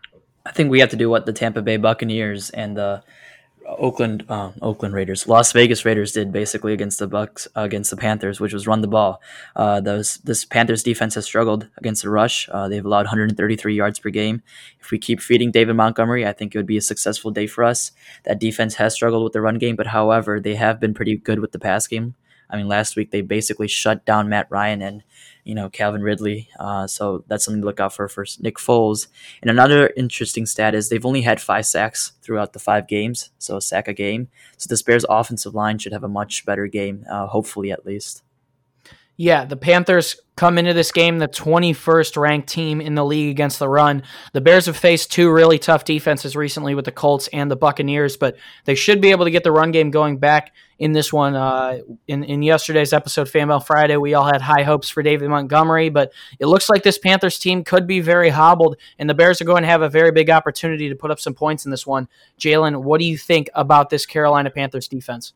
I 0.45 0.51
think 0.51 0.69
we 0.69 0.79
have 0.79 0.89
to 0.89 0.95
do 0.95 1.09
what 1.09 1.25
the 1.25 1.33
Tampa 1.33 1.61
Bay 1.61 1.77
Buccaneers 1.77 2.49
and 2.49 2.75
the 2.75 3.03
Oakland 3.67 4.25
uh, 4.29 4.51
Oakland 4.61 4.93
Raiders, 4.93 5.27
Las 5.27 5.51
Vegas 5.51 5.83
Raiders 5.83 6.11
did 6.11 6.31
basically 6.31 6.73
against 6.73 6.99
the 6.99 7.07
Bucks 7.07 7.47
uh, 7.55 7.61
against 7.61 7.89
the 7.89 7.97
Panthers, 7.97 8.39
which 8.39 8.53
was 8.53 8.65
run 8.65 8.81
the 8.81 8.87
ball. 8.87 9.21
Uh, 9.55 9.81
those 9.81 10.17
this 10.17 10.45
Panthers 10.45 10.83
defense 10.83 11.15
has 11.15 11.25
struggled 11.25 11.67
against 11.77 12.03
the 12.03 12.09
rush. 12.09 12.47
Uh, 12.51 12.67
they've 12.67 12.85
allowed 12.85 13.05
133 13.05 13.75
yards 13.75 13.99
per 13.99 14.09
game. 14.09 14.41
If 14.79 14.91
we 14.91 14.97
keep 14.97 15.19
feeding 15.19 15.51
David 15.51 15.75
Montgomery, 15.75 16.25
I 16.25 16.33
think 16.33 16.55
it 16.55 16.57
would 16.57 16.65
be 16.65 16.77
a 16.77 16.81
successful 16.81 17.31
day 17.31 17.47
for 17.47 17.63
us. 17.63 17.91
That 18.23 18.39
defense 18.39 18.75
has 18.75 18.93
struggled 18.93 19.23
with 19.23 19.33
the 19.33 19.41
run 19.41 19.57
game, 19.57 19.75
but 19.75 19.87
however, 19.87 20.39
they 20.39 20.55
have 20.55 20.79
been 20.79 20.93
pretty 20.93 21.17
good 21.17 21.39
with 21.39 21.51
the 21.51 21.59
pass 21.59 21.87
game. 21.87 22.15
I 22.49 22.57
mean, 22.57 22.67
last 22.67 22.95
week 22.95 23.11
they 23.11 23.21
basically 23.21 23.67
shut 23.67 24.05
down 24.05 24.29
Matt 24.29 24.47
Ryan 24.49 24.81
and 24.81 25.03
you 25.43 25.55
know 25.55 25.69
Calvin 25.69 26.01
Ridley. 26.01 26.49
Uh, 26.59 26.87
so 26.87 27.23
that's 27.27 27.45
something 27.45 27.61
to 27.61 27.65
look 27.65 27.79
out 27.79 27.93
for 27.93 28.07
for 28.07 28.25
Nick 28.39 28.57
Foles. 28.57 29.07
And 29.41 29.49
another 29.49 29.91
interesting 29.95 30.45
stat 30.45 30.75
is 30.75 30.89
they've 30.89 31.05
only 31.05 31.21
had 31.21 31.41
five 31.41 31.65
sacks 31.65 32.13
throughout 32.21 32.53
the 32.53 32.59
five 32.59 32.87
games, 32.87 33.31
so 33.37 33.57
a 33.57 33.61
sack 33.61 33.87
a 33.87 33.93
game. 33.93 34.29
So 34.57 34.67
this 34.69 34.81
Bears 34.81 35.05
offensive 35.09 35.55
line 35.55 35.77
should 35.77 35.93
have 35.93 36.03
a 36.03 36.09
much 36.09 36.45
better 36.45 36.67
game, 36.67 37.05
uh, 37.09 37.27
hopefully 37.27 37.71
at 37.71 37.85
least. 37.85 38.23
Yeah, 39.19 39.45
the 39.45 39.57
Panthers 39.57 40.15
come 40.35 40.59
into 40.59 40.75
this 40.75 40.91
game 40.91 41.17
the 41.17 41.27
21st 41.27 42.15
ranked 42.17 42.47
team 42.47 42.79
in 42.79 42.93
the 42.93 43.03
league 43.03 43.31
against 43.31 43.57
the 43.57 43.67
run. 43.67 44.03
The 44.33 44.41
Bears 44.41 44.67
have 44.67 44.77
faced 44.77 45.11
two 45.11 45.31
really 45.31 45.57
tough 45.57 45.83
defenses 45.83 46.35
recently 46.35 46.75
with 46.75 46.85
the 46.85 46.91
Colts 46.91 47.27
and 47.33 47.49
the 47.49 47.55
Buccaneers, 47.55 48.15
but 48.15 48.37
they 48.65 48.75
should 48.75 49.01
be 49.01 49.09
able 49.09 49.25
to 49.25 49.31
get 49.31 49.43
the 49.43 49.51
run 49.51 49.71
game 49.71 49.89
going 49.89 50.19
back 50.19 50.53
in 50.77 50.91
this 50.91 51.11
one. 51.11 51.33
Uh, 51.33 51.79
in, 52.07 52.23
in 52.23 52.43
yesterday's 52.43 52.93
episode, 52.93 53.27
Fan 53.27 53.47
Mail 53.47 53.59
Friday, 53.59 53.97
we 53.97 54.13
all 54.13 54.27
had 54.31 54.43
high 54.43 54.61
hopes 54.61 54.87
for 54.87 55.01
David 55.01 55.29
Montgomery, 55.29 55.89
but 55.89 56.13
it 56.37 56.45
looks 56.45 56.69
like 56.69 56.83
this 56.83 56.99
Panthers 56.99 57.39
team 57.39 57.63
could 57.63 57.87
be 57.87 57.99
very 57.99 58.29
hobbled, 58.29 58.77
and 58.99 59.09
the 59.09 59.15
Bears 59.15 59.41
are 59.41 59.45
going 59.45 59.63
to 59.63 59.69
have 59.69 59.81
a 59.81 59.89
very 59.89 60.11
big 60.11 60.29
opportunity 60.29 60.89
to 60.89 60.95
put 60.95 61.09
up 61.09 61.19
some 61.19 61.33
points 61.33 61.65
in 61.65 61.71
this 61.71 61.87
one. 61.87 62.07
Jalen, 62.39 62.83
what 62.83 62.99
do 62.99 63.05
you 63.05 63.17
think 63.17 63.49
about 63.55 63.89
this 63.89 64.05
Carolina 64.05 64.51
Panthers 64.51 64.87
defense? 64.87 65.33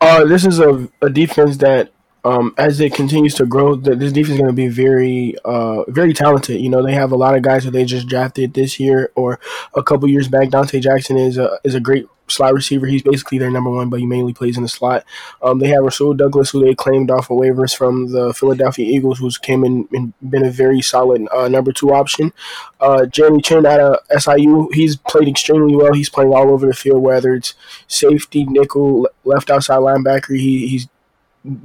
Uh, 0.00 0.24
this 0.24 0.44
is 0.44 0.58
a, 0.58 0.88
a 1.00 1.08
defense 1.08 1.56
that 1.58 1.93
um, 2.24 2.54
as 2.56 2.80
it 2.80 2.94
continues 2.94 3.34
to 3.34 3.46
grow, 3.46 3.76
this 3.76 4.12
defense 4.12 4.34
is 4.34 4.38
going 4.38 4.50
to 4.50 4.52
be 4.52 4.68
very, 4.68 5.36
uh, 5.44 5.84
very 5.88 6.14
talented. 6.14 6.60
You 6.60 6.70
know, 6.70 6.82
they 6.82 6.94
have 6.94 7.12
a 7.12 7.16
lot 7.16 7.36
of 7.36 7.42
guys 7.42 7.64
that 7.64 7.72
they 7.72 7.84
just 7.84 8.08
drafted 8.08 8.54
this 8.54 8.80
year 8.80 9.12
or 9.14 9.38
a 9.74 9.82
couple 9.82 10.08
years 10.08 10.28
back. 10.28 10.48
Donte 10.48 10.80
Jackson 10.80 11.18
is 11.18 11.36
a 11.36 11.58
is 11.64 11.74
a 11.74 11.80
great 11.80 12.06
slot 12.28 12.54
receiver. 12.54 12.86
He's 12.86 13.02
basically 13.02 13.38
their 13.38 13.50
number 13.50 13.70
one, 13.70 13.90
but 13.90 14.00
he 14.00 14.06
mainly 14.06 14.32
plays 14.32 14.56
in 14.56 14.62
the 14.62 14.68
slot. 14.68 15.04
Um, 15.42 15.58
they 15.58 15.68
have 15.68 15.84
Rasul 15.84 16.14
Douglas, 16.14 16.50
who 16.50 16.64
they 16.64 16.74
claimed 16.74 17.10
off 17.10 17.30
of 17.30 17.36
waivers 17.36 17.76
from 17.76 18.12
the 18.12 18.32
Philadelphia 18.32 18.86
Eagles, 18.86 19.18
who's 19.18 19.38
came 19.38 19.64
in 19.64 19.88
and 19.92 20.14
been 20.22 20.44
a 20.44 20.50
very 20.50 20.80
solid 20.80 21.28
uh, 21.34 21.48
number 21.48 21.72
two 21.72 21.92
option. 21.92 22.32
Uh, 22.80 23.06
Jeremy 23.06 23.42
Chinn 23.42 23.66
out 23.66 23.80
of 23.80 24.22
SIU, 24.22 24.70
he's 24.72 24.96
played 24.96 25.28
extremely 25.28 25.76
well. 25.76 25.92
He's 25.92 26.08
playing 26.08 26.32
all 26.32 26.50
over 26.50 26.66
the 26.66 26.74
field, 26.74 27.02
whether 27.02 27.34
it's 27.34 27.54
safety, 27.86 28.44
nickel, 28.44 29.08
left 29.24 29.50
outside 29.50 29.78
linebacker. 29.78 30.36
He, 30.36 30.68
he's 30.68 30.88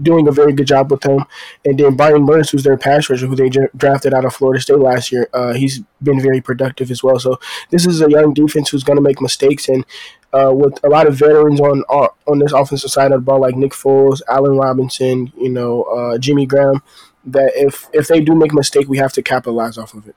doing 0.01 0.27
a 0.27 0.31
very 0.31 0.53
good 0.53 0.67
job 0.67 0.91
with 0.91 1.03
him. 1.03 1.25
And 1.65 1.79
then 1.79 1.95
Brian 1.95 2.25
Burns, 2.25 2.49
who's 2.49 2.63
their 2.63 2.77
pass 2.77 3.09
rusher, 3.09 3.27
who 3.27 3.35
they 3.35 3.49
drafted 3.75 4.13
out 4.13 4.25
of 4.25 4.35
Florida 4.35 4.61
State 4.61 4.79
last 4.79 5.11
year, 5.11 5.29
uh, 5.33 5.53
he's 5.53 5.81
been 6.01 6.21
very 6.21 6.41
productive 6.41 6.91
as 6.91 7.01
well. 7.01 7.19
So 7.19 7.39
this 7.69 7.85
is 7.85 8.01
a 8.01 8.09
young 8.09 8.33
defense 8.33 8.69
who's 8.69 8.83
going 8.83 8.97
to 8.97 9.01
make 9.01 9.21
mistakes, 9.21 9.69
and 9.69 9.85
uh, 10.33 10.51
with 10.53 10.83
a 10.83 10.89
lot 10.89 11.07
of 11.07 11.15
veterans 11.15 11.59
on 11.59 11.83
uh, 11.89 12.07
on 12.27 12.39
this 12.39 12.51
offensive 12.51 12.91
side 12.91 13.11
of 13.11 13.21
the 13.21 13.25
ball, 13.25 13.41
like 13.41 13.55
Nick 13.55 13.71
Foles, 13.71 14.21
Allen 14.29 14.57
Robinson, 14.57 15.31
you 15.37 15.49
know, 15.49 15.83
uh, 15.83 16.17
Jimmy 16.17 16.45
Graham, 16.45 16.81
that 17.25 17.51
if 17.55 17.89
if 17.93 18.07
they 18.07 18.21
do 18.21 18.35
make 18.35 18.51
a 18.51 18.55
mistake, 18.55 18.87
we 18.87 18.97
have 18.97 19.13
to 19.13 19.21
capitalize 19.21 19.77
off 19.77 19.93
of 19.93 20.07
it. 20.07 20.15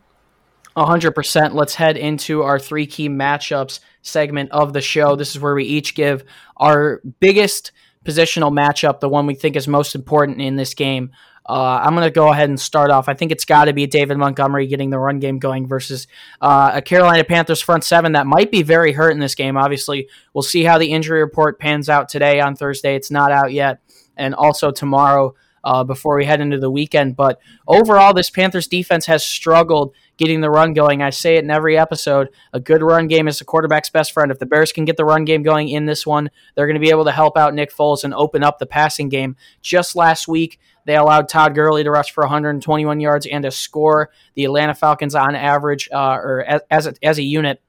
100%. 0.77 1.53
Let's 1.53 1.75
head 1.75 1.99
into 1.99 2.43
our 2.43 2.59
three 2.59 2.87
key 2.87 3.09
matchups 3.09 3.81
segment 4.01 4.51
of 4.53 4.73
the 4.73 4.81
show. 4.81 5.17
This 5.17 5.31
is 5.31 5.41
where 5.41 5.55
we 5.55 5.65
each 5.65 5.95
give 5.95 6.25
our 6.57 7.03
biggest 7.21 7.73
positional 8.05 8.53
matchup, 8.53 9.01
the 9.01 9.09
one 9.09 9.27
we 9.27 9.35
think 9.35 9.57
is 9.57 9.69
most 9.69 9.95
important 9.95 10.41
in 10.41 10.57
this 10.57 10.75
game. 10.75 11.11
Uh, 11.45 11.81
I'm 11.83 11.95
going 11.95 12.07
to 12.07 12.11
go 12.11 12.29
ahead 12.31 12.49
and 12.49 12.61
start 12.61 12.91
off. 12.91 13.09
I 13.09 13.15
think 13.15 13.33
it's 13.33 13.45
got 13.45 13.65
to 13.65 13.73
be 13.73 13.87
David 13.87 14.17
Montgomery 14.17 14.67
getting 14.69 14.91
the 14.91 14.99
run 14.99 15.19
game 15.19 15.39
going 15.41 15.67
versus 15.67 16.07
uh, 16.41 16.71
a 16.75 16.83
Carolina 16.83 17.25
Panthers 17.25 17.61
front 17.61 17.83
seven 17.83 18.13
that 18.13 18.27
might 18.27 18.53
be 18.53 18.63
very 18.63 18.93
hurt 18.93 19.11
in 19.11 19.19
this 19.19 19.35
game. 19.35 19.57
Obviously, 19.57 20.09
we'll 20.35 20.43
see 20.43 20.63
how 20.63 20.79
the 20.79 20.93
injury 20.93 21.21
report 21.21 21.59
pans 21.59 21.89
out 21.89 22.09
today 22.09 22.41
on 22.41 22.55
Thursday. 22.55 22.95
It's 22.95 23.11
not 23.11 23.33
out 23.33 23.53
yet. 23.53 23.81
And 24.17 24.35
also 24.35 24.71
tomorrow, 24.71 25.35
uh, 25.65 25.85
before 25.85 26.17
we 26.17 26.25
head 26.25 26.41
into 26.41 26.59
the 26.59 26.71
weekend. 26.71 27.17
But 27.17 27.41
overall, 27.67 28.13
this 28.13 28.31
Panthers 28.31 28.67
defense 28.67 29.07
has 29.07 29.25
struggled 29.25 29.95
getting 30.17 30.41
the 30.41 30.51
run 30.51 30.73
going. 30.73 31.03
I 31.03 31.11
say 31.11 31.37
it 31.37 31.45
in 31.45 31.51
every 31.51 31.79
episode. 31.79 32.29
A 32.53 32.61
good 32.61 32.83
run 32.83 33.09
game 33.09 33.29
is 33.29 33.39
the 33.39 33.45
quarterback's 33.45 33.91
best 33.91 34.13
friend. 34.13 34.31
If 34.31 34.39
the 34.39 34.47
Bears 34.47 34.73
can 34.73 34.85
get 34.85 34.97
the 34.97 35.05
run 35.05 35.25
game 35.25 35.43
going 35.43 35.69
in 35.69 35.87
this 35.87 36.07
one, 36.07 36.31
they're 36.55 36.67
going 36.67 36.75
to 36.75 36.81
be 36.81 36.91
able 36.91 37.05
to 37.05 37.13
help 37.13 37.37
out 37.37 37.55
Nick 37.55 37.73
Foles 37.73 38.05
and 38.05 38.15
open 38.15 38.43
up 38.45 38.59
the 38.59 38.67
passing 38.67 39.09
game. 39.09 39.37
Just 39.61 39.97
last 39.97 40.29
week, 40.29 40.59
they 40.85 40.97
allowed 40.97 41.29
Todd 41.29 41.55
Gurley 41.55 41.85
to 41.85 41.91
rush 41.91 42.13
for 42.13 42.23
121 42.23 43.01
yards 43.01 43.27
and 43.27 43.45
a 43.45 43.51
score. 43.51 44.11
The 44.35 44.45
Atlanta 44.45 44.75
Falcons, 44.75 45.15
on 45.15 45.35
average, 45.35 45.89
uh, 45.93 46.15
or 46.15 46.45
as, 46.45 46.61
as 46.71 46.87
a, 46.87 46.95
as 47.03 47.19
a 47.19 47.23
unit, 47.23 47.63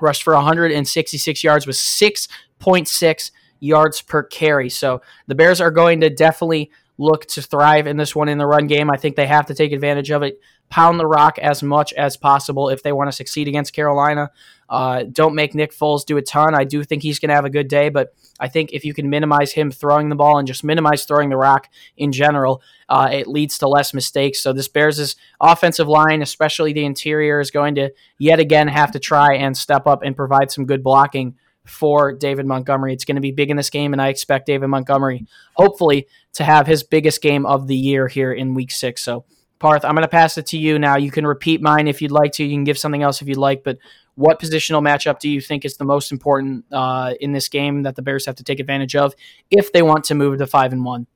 rushed 0.00 0.22
for 0.22 0.34
166 0.34 1.44
yards 1.44 1.66
with 1.66 1.76
6.6 1.76 3.30
yards 3.60 4.00
per 4.02 4.22
carry. 4.22 4.68
So 4.68 5.02
the 5.26 5.34
Bears 5.34 5.60
are 5.60 5.70
going 5.70 6.00
to 6.00 6.10
definitely 6.10 6.70
look 7.00 7.24
to 7.24 7.40
thrive 7.40 7.86
in 7.86 7.96
this 7.96 8.14
one 8.14 8.28
in 8.28 8.36
the 8.36 8.46
run 8.46 8.66
game. 8.66 8.90
I 8.90 8.98
think 8.98 9.16
they 9.16 9.26
have 9.26 9.46
to 9.46 9.54
take 9.54 9.72
advantage 9.72 10.10
of 10.10 10.22
it, 10.22 10.38
pound 10.68 11.00
the 11.00 11.06
rock 11.06 11.38
as 11.38 11.62
much 11.62 11.94
as 11.94 12.18
possible 12.18 12.68
if 12.68 12.82
they 12.82 12.92
want 12.92 13.08
to 13.08 13.12
succeed 13.12 13.48
against 13.48 13.72
Carolina. 13.72 14.30
Uh, 14.68 15.04
don't 15.10 15.34
make 15.34 15.54
Nick 15.54 15.72
Foles 15.72 16.04
do 16.04 16.18
a 16.18 16.22
ton. 16.22 16.54
I 16.54 16.64
do 16.64 16.84
think 16.84 17.02
he's 17.02 17.18
going 17.18 17.30
to 17.30 17.34
have 17.34 17.46
a 17.46 17.50
good 17.50 17.68
day, 17.68 17.88
but 17.88 18.14
I 18.38 18.48
think 18.48 18.74
if 18.74 18.84
you 18.84 18.92
can 18.92 19.08
minimize 19.08 19.50
him 19.52 19.70
throwing 19.70 20.10
the 20.10 20.14
ball 20.14 20.38
and 20.38 20.46
just 20.46 20.62
minimize 20.62 21.06
throwing 21.06 21.30
the 21.30 21.38
rock 21.38 21.70
in 21.96 22.12
general, 22.12 22.62
uh, 22.88 23.08
it 23.10 23.26
leads 23.26 23.56
to 23.58 23.68
less 23.68 23.94
mistakes. 23.94 24.40
So 24.40 24.52
this 24.52 24.68
Bears' 24.68 25.16
offensive 25.40 25.88
line, 25.88 26.20
especially 26.20 26.74
the 26.74 26.84
interior, 26.84 27.40
is 27.40 27.50
going 27.50 27.76
to 27.76 27.90
yet 28.18 28.38
again 28.38 28.68
have 28.68 28.92
to 28.92 28.98
try 28.98 29.36
and 29.36 29.56
step 29.56 29.86
up 29.86 30.02
and 30.02 30.14
provide 30.14 30.50
some 30.50 30.66
good 30.66 30.84
blocking 30.84 31.36
for 31.66 32.12
David 32.12 32.46
Montgomery. 32.46 32.92
It's 32.92 33.04
going 33.04 33.16
to 33.16 33.20
be 33.20 33.32
big 33.32 33.50
in 33.50 33.56
this 33.56 33.70
game, 33.70 33.92
and 33.92 34.00
I 34.00 34.08
expect 34.08 34.46
David 34.46 34.68
Montgomery, 34.68 35.26
hopefully, 35.54 36.06
to 36.34 36.44
have 36.44 36.66
his 36.66 36.82
biggest 36.82 37.22
game 37.22 37.46
of 37.46 37.66
the 37.66 37.76
year 37.76 38.08
here 38.08 38.32
in 38.32 38.54
week 38.54 38.70
six. 38.70 39.02
So, 39.02 39.24
Parth, 39.58 39.84
I'm 39.84 39.94
going 39.94 40.02
to 40.02 40.08
pass 40.08 40.38
it 40.38 40.46
to 40.46 40.58
you 40.58 40.78
now. 40.78 40.96
You 40.96 41.10
can 41.10 41.26
repeat 41.26 41.60
mine 41.60 41.86
if 41.86 42.00
you'd 42.00 42.10
like 42.10 42.32
to. 42.32 42.44
You 42.44 42.54
can 42.54 42.64
give 42.64 42.78
something 42.78 43.02
else 43.02 43.20
if 43.20 43.28
you'd 43.28 43.36
like, 43.36 43.62
but 43.62 43.78
what 44.14 44.40
positional 44.40 44.82
matchup 44.82 45.18
do 45.18 45.28
you 45.28 45.40
think 45.40 45.64
is 45.64 45.76
the 45.76 45.84
most 45.84 46.12
important 46.12 46.64
uh, 46.72 47.14
in 47.20 47.32
this 47.32 47.48
game 47.48 47.82
that 47.82 47.96
the 47.96 48.02
Bears 48.02 48.26
have 48.26 48.36
to 48.36 48.44
take 48.44 48.60
advantage 48.60 48.96
of 48.96 49.14
if 49.50 49.72
they 49.72 49.82
want 49.82 50.04
to 50.04 50.14
move 50.14 50.38
to 50.38 50.46
five 50.46 50.72
and 50.72 50.84
one? 50.84 51.06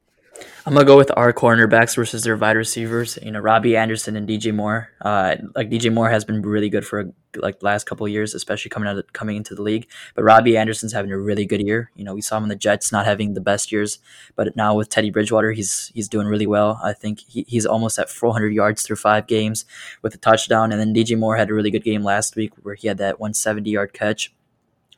I'm 0.67 0.73
gonna 0.73 0.87
go 0.87 0.97
with 0.97 1.11
our 1.15 1.33
cornerbacks 1.33 1.95
versus 1.95 2.23
their 2.23 2.37
wide 2.37 2.57
receivers. 2.57 3.19
You 3.23 3.33
know, 3.33 3.41
Robbie 3.41 3.77
Anderson 3.77 4.17
and 4.17 4.27
DJ 4.27 4.55
Moore. 4.55 4.89
Uh, 5.01 5.37
like 5.55 5.69
DJ 5.69 5.93
Moore 5.93 6.09
has 6.09 6.25
been 6.25 6.41
really 6.41 6.71
good 6.71 6.87
for 6.87 7.13
like 7.37 7.61
the 7.61 7.67
last 7.67 7.85
couple 7.85 8.09
years, 8.09 8.35
especially 8.35 8.71
coming 8.71 8.89
out 8.89 8.97
of, 8.97 9.13
coming 9.13 9.37
into 9.37 9.55
the 9.55 9.61
league. 9.61 9.87
But 10.15 10.25
Robbie 10.25 10.57
Anderson's 10.57 10.95
having 10.95 11.13
a 11.13 11.19
really 11.19 11.45
good 11.45 11.61
year. 11.61 11.91
You 11.97 12.05
know, 12.05 12.15
we 12.15 12.23
saw 12.23 12.39
him 12.39 12.45
in 12.45 12.49
the 12.49 12.57
Jets 12.57 12.93
not 12.93 13.05
having 13.05 13.35
the 13.35 13.43
best 13.43 13.73
years, 13.73 13.99
but 14.37 14.57
now 14.57 14.75
with 14.75 14.89
Teddy 14.89 15.11
Bridgewater, 15.11 15.53
he's 15.53 15.93
he's 15.95 16.09
doing 16.09 16.27
really 16.27 16.47
well. 16.47 16.81
I 16.83 16.95
think 16.95 17.21
he, 17.21 17.45
he's 17.47 17.67
almost 17.67 17.99
at 17.99 18.09
400 18.09 18.55
yards 18.55 18.83
through 18.83 18.97
five 18.97 19.27
games 19.27 19.67
with 20.01 20.15
a 20.15 20.19
touchdown. 20.19 20.73
And 20.73 20.81
then 20.81 20.95
DJ 20.95 21.19
Moore 21.19 21.37
had 21.37 21.51
a 21.51 21.55
really 21.55 21.71
good 21.71 21.85
game 21.85 22.03
last 22.03 22.37
week 22.37 22.53
where 22.63 22.75
he 22.75 22.89
had 22.89 22.99
that 22.99 23.21
170 23.21 23.71
yard 23.71 23.93
catch. 23.93 24.33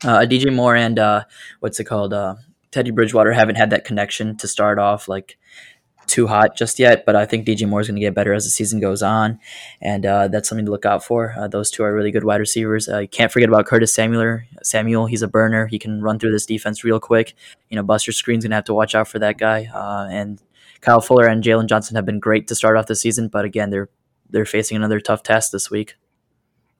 Uh, 0.04 0.20
DJ 0.20 0.54
Moore 0.54 0.76
and 0.76 0.98
uh, 0.98 1.24
what's 1.58 1.80
it 1.80 1.84
called? 1.84 2.14
Teddy 2.70 2.90
Bridgewater 2.90 3.32
haven't 3.32 3.56
had 3.56 3.70
that 3.70 3.84
connection 3.84 4.36
to 4.38 4.48
start 4.48 4.78
off 4.78 5.08
like 5.08 5.38
too 6.06 6.26
hot 6.26 6.56
just 6.56 6.78
yet, 6.78 7.04
but 7.04 7.16
I 7.16 7.26
think 7.26 7.46
DJ 7.46 7.68
Moore 7.68 7.80
is 7.80 7.88
going 7.88 7.96
to 7.96 8.00
get 8.00 8.14
better 8.14 8.32
as 8.32 8.44
the 8.44 8.50
season 8.50 8.80
goes 8.80 9.02
on, 9.02 9.38
and 9.80 10.06
uh, 10.06 10.28
that's 10.28 10.48
something 10.48 10.64
to 10.66 10.70
look 10.70 10.86
out 10.86 11.04
for. 11.04 11.34
Uh, 11.36 11.48
those 11.48 11.70
two 11.70 11.82
are 11.82 11.94
really 11.94 12.10
good 12.10 12.24
wide 12.24 12.40
receivers. 12.40 12.88
Uh, 12.88 13.00
you 13.00 13.08
can't 13.08 13.32
forget 13.32 13.48
about 13.48 13.66
Curtis 13.66 13.92
Samuel. 13.92 14.40
Samuel, 14.62 15.06
he's 15.06 15.22
a 15.22 15.28
burner. 15.28 15.66
He 15.66 15.78
can 15.78 16.00
run 16.00 16.18
through 16.18 16.32
this 16.32 16.46
defense 16.46 16.84
real 16.84 17.00
quick. 17.00 17.34
You 17.68 17.76
know, 17.76 17.82
Buster 17.82 18.12
Skrine's 18.12 18.44
going 18.44 18.50
to 18.50 18.56
have 18.56 18.64
to 18.64 18.74
watch 18.74 18.94
out 18.94 19.08
for 19.08 19.18
that 19.18 19.38
guy. 19.38 19.68
Uh, 19.72 20.08
and 20.10 20.40
Kyle 20.80 21.00
Fuller 21.00 21.26
and 21.26 21.42
Jaylon 21.42 21.66
Johnson 21.66 21.96
have 21.96 22.06
been 22.06 22.20
great 22.20 22.46
to 22.48 22.54
start 22.54 22.76
off 22.76 22.86
the 22.86 22.96
season, 22.96 23.28
but 23.28 23.44
again, 23.44 23.70
they're 23.70 23.88
they're 24.28 24.44
facing 24.44 24.76
another 24.76 25.00
tough 25.00 25.22
test 25.22 25.52
this 25.52 25.70
week. 25.70 25.94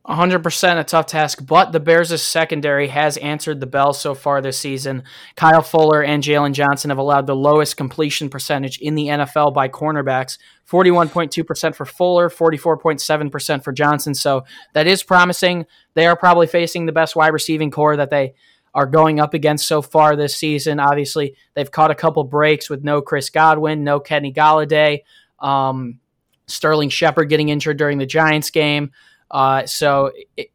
100% 0.08 0.78
a 0.78 0.84
tough 0.84 1.06
task, 1.06 1.44
but 1.44 1.72
the 1.72 1.80
Bears' 1.80 2.22
secondary 2.22 2.88
has 2.88 3.16
answered 3.16 3.58
the 3.58 3.66
bell 3.66 3.92
so 3.92 4.14
far 4.14 4.40
this 4.40 4.58
season. 4.58 5.02
Kyle 5.34 5.62
Fuller 5.62 6.02
and 6.02 6.22
Jaylon 6.22 6.52
Johnson 6.52 6.90
have 6.90 6.98
allowed 6.98 7.26
the 7.26 7.34
lowest 7.34 7.76
completion 7.76 8.28
percentage 8.28 8.78
in 8.78 8.94
the 8.94 9.08
NFL 9.08 9.52
by 9.52 9.68
cornerbacks 9.68 10.38
41.2% 10.70 11.75
for 11.75 11.84
Fuller, 11.84 12.28
44.7% 12.28 13.64
for 13.64 13.72
Johnson. 13.72 14.14
So 14.14 14.44
that 14.75 14.86
is 14.86 15.02
promising. 15.02 15.66
They 15.94 16.06
are 16.06 16.16
probably 16.16 16.46
facing 16.46 16.86
the 16.86 16.92
best 16.92 17.16
wide 17.16 17.32
receiving 17.32 17.70
corps 17.70 17.96
that 17.96 18.10
they 18.10 18.34
are 18.75 18.86
going 18.86 19.18
up 19.18 19.32
against 19.34 19.66
so 19.66 19.80
far 19.80 20.14
this 20.14 20.36
season. 20.36 20.78
Obviously, 20.78 21.34
they've 21.54 21.70
caught 21.70 21.90
a 21.90 21.96
couple 21.96 22.22
breaks 22.25 22.68
with 22.68 22.84
no 22.84 23.00
Chris 23.00 23.30
Godwin, 23.30 23.84
no 23.84 24.00
Kenny 24.00 24.32
Golladay, 24.32 25.00
um, 25.40 25.98
Sterling 26.46 26.90
Shepard 26.90 27.28
getting 27.28 27.48
injured 27.48 27.78
during 27.78 27.98
the 27.98 28.06
Giants 28.06 28.50
game. 28.50 28.92
Uh, 29.30 29.66
so, 29.66 30.12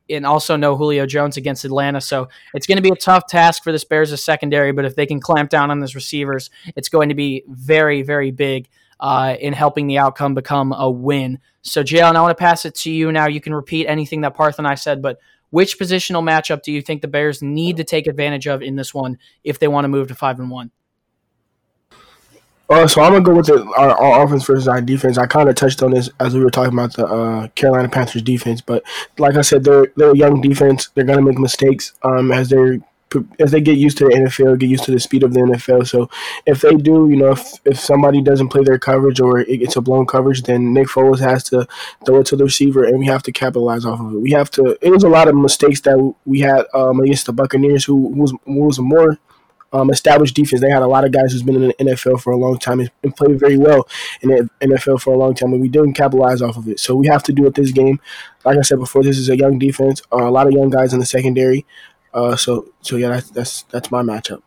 and 0.10 0.26
also 0.26 0.56
no 0.56 0.78
Julio 0.78 1.06
Jones 1.06 1.38
against 1.38 1.66
Atlanta. 1.66 2.00
So 2.00 2.30
it's 2.54 2.68
going 2.68 2.78
to 2.78 2.82
be 2.82 2.90
a 2.90 2.96
tough 2.96 3.28
task 3.28 3.64
for 3.64 3.72
this 3.72 3.84
Bears' 3.84 4.24
secondary, 4.24 4.72
but 4.72 4.86
if 4.86 4.96
they 4.96 5.06
can 5.06 5.20
clamp 5.20 5.50
down 5.50 5.72
on 5.72 5.80
those 5.80 5.96
receivers, 5.96 6.50
it's 6.76 6.90
going 6.90 7.10
to 7.10 7.16
be 7.16 7.44
very, 7.48 8.02
very 8.02 8.32
big 8.32 8.70
uh, 9.00 9.36
in 9.40 9.54
helping 9.54 9.88
the 9.88 9.98
outcome 9.98 10.34
become 10.34 10.74
a 10.74 10.90
win. 10.90 11.40
So, 11.64 11.84
Jalen, 11.84 12.16
I 12.16 12.22
want 12.22 12.38
to 12.38 12.42
pass 12.42 12.66
it 12.66 12.76
to 12.76 12.92
you 12.92 13.12
now. 13.12 13.28
You 13.28 13.42
can 13.42 13.54
repeat 13.54 13.88
anything 13.88 14.22
that 14.22 14.36
Parth 14.36 14.58
and 14.58 14.68
I 14.68 14.76
said, 14.76 15.02
but 15.02 15.20
which 15.50 15.78
positional 15.78 16.24
matchup 16.24 16.64
do 16.64 16.72
you 16.72 16.82
think 16.82 17.02
the 17.02 17.08
Bears 17.08 17.42
need 17.42 17.78
to 17.78 17.84
take 17.84 18.08
advantage 18.08 18.48
of 18.48 18.62
in 18.62 18.78
this 18.78 18.94
one 18.94 19.18
if 19.44 19.60
they 19.60 19.68
want 19.68 19.84
to 19.84 19.90
move 19.90 20.08
to 20.08 20.16
five 20.16 20.40
and 20.40 20.50
one? 20.50 20.72
Uh, 22.72 22.88
so 22.88 23.02
I'm 23.02 23.12
gonna 23.12 23.22
go 23.22 23.36
with 23.36 23.48
the, 23.48 23.66
our, 23.76 23.92
our 23.92 24.24
offense 24.24 24.46
versus 24.46 24.66
our 24.66 24.80
defense. 24.80 25.18
I 25.18 25.28
kind 25.28 25.50
of 25.50 25.56
touched 25.56 25.84
on 25.84 25.92
this 25.92 26.10
as 26.22 26.34
we 26.34 26.42
were 26.42 26.50
talking 26.50 26.72
about 26.72 26.94
the 26.94 27.06
uh, 27.06 27.48
Carolina 27.50 27.90
Panthers 27.90 28.22
defense, 28.22 28.62
but 28.62 28.82
like 29.18 29.36
I 29.36 29.42
said, 29.42 29.66
they're 29.66 29.92
they're 29.98 30.12
a 30.12 30.18
young 30.18 30.40
defense. 30.40 30.88
They're 30.96 31.04
gonna 31.04 31.22
make 31.22 31.38
mistakes 31.38 31.92
um, 32.04 32.32
as 32.32 32.48
they're 32.48 32.80
as 33.40 33.52
they 33.52 33.60
get 33.60 33.78
used 33.78 33.98
to 33.98 34.06
the 34.06 34.12
NFL, 34.12 34.58
get 34.58 34.70
used 34.70 34.86
to 34.86 34.92
the 34.92 35.00
speed 35.02 35.24
of 35.24 35.34
the 35.34 35.42
NFL. 35.42 35.86
So 35.86 36.10
if 36.46 36.62
they 36.62 36.74
do, 36.76 37.10
you 37.10 37.18
know, 37.18 37.32
if, 37.32 37.56
if 37.66 37.78
somebody 37.78 38.22
doesn't 38.22 38.48
play 38.48 38.64
their 38.64 38.80
coverage 38.80 39.20
or 39.20 39.40
it 39.40 39.58
gets 39.58 39.76
a 39.76 39.82
blown 39.82 40.06
coverage, 40.06 40.44
then 40.44 40.74
Nick 40.74 40.88
Foles 40.88 41.20
has 41.20 41.44
to 41.50 41.68
throw 42.06 42.22
it 42.22 42.28
to 42.28 42.38
the 42.38 42.46
receiver, 42.46 42.86
and 42.86 43.00
we 43.00 43.08
have 43.08 43.24
to 43.24 43.34
capitalize 43.34 43.86
off 43.86 44.00
of 44.00 44.14
it. 44.14 44.20
We 44.20 44.32
have 44.32 44.50
to. 44.52 44.78
It 44.82 44.92
was 44.92 45.04
a 45.04 45.10
lot 45.10 45.28
of 45.28 45.36
mistakes 45.36 45.82
that 45.82 46.16
we 46.26 46.40
had 46.40 46.68
um, 46.74 47.02
against 47.02 47.26
the 47.26 47.34
Buccaneers, 47.34 47.84
who, 47.84 48.14
who 48.14 48.22
was, 48.22 48.34
who 48.46 48.64
was 48.64 48.80
more 48.80 49.18
um, 49.74 49.90
established 49.90 50.36
defense. 50.36 50.62
They 50.62 50.70
had 50.70 50.82
a 50.82 50.88
lot 50.88 51.06
of 51.06 51.12
guys 51.12 51.32
who's 51.32 51.44
been 51.44 51.56
in 51.56 51.68
the 51.70 51.74
NFL 51.74 52.22
for 52.22 52.32
a 52.32 52.38
long 52.38 52.58
time 52.58 52.80
and 52.80 53.16
played 53.16 53.40
very 53.40 53.58
well 53.58 53.88
in 54.22 54.30
the 54.30 54.50
NFL 54.62 55.02
for 55.02 55.14
a 55.14 55.18
long 55.18 55.34
time, 55.34 55.54
and 55.54 55.62
we 55.62 55.70
didn't 55.70 55.94
capitalize 55.94 56.42
off 56.42 56.58
of 56.58 56.68
it. 56.68 56.80
So 56.80 56.96
we 56.96 57.08
have 57.08 57.24
to 57.24 57.34
do 57.34 57.46
it 57.46 57.56
this 57.56 57.72
game. 57.72 58.00
Like 58.44 58.58
I 58.58 58.62
said 58.62 58.80
before, 58.80 59.04
this 59.04 59.18
is 59.18 59.30
a 59.30 59.38
young 59.38 59.60
defense, 59.60 60.02
uh, 60.12 60.24
a 60.24 60.32
lot 60.32 60.48
of 60.48 60.54
young 60.54 60.70
guys 60.70 60.94
in 60.94 61.00
the 61.00 61.06
secondary. 61.06 61.66
Uh, 62.14 62.36
so 62.36 62.74
so 62.82 62.98
yeah, 62.98 63.10
that's 63.10 63.30
that's 63.30 63.62
that's 63.64 63.92
my 63.92 64.02
matchup. 64.02 64.42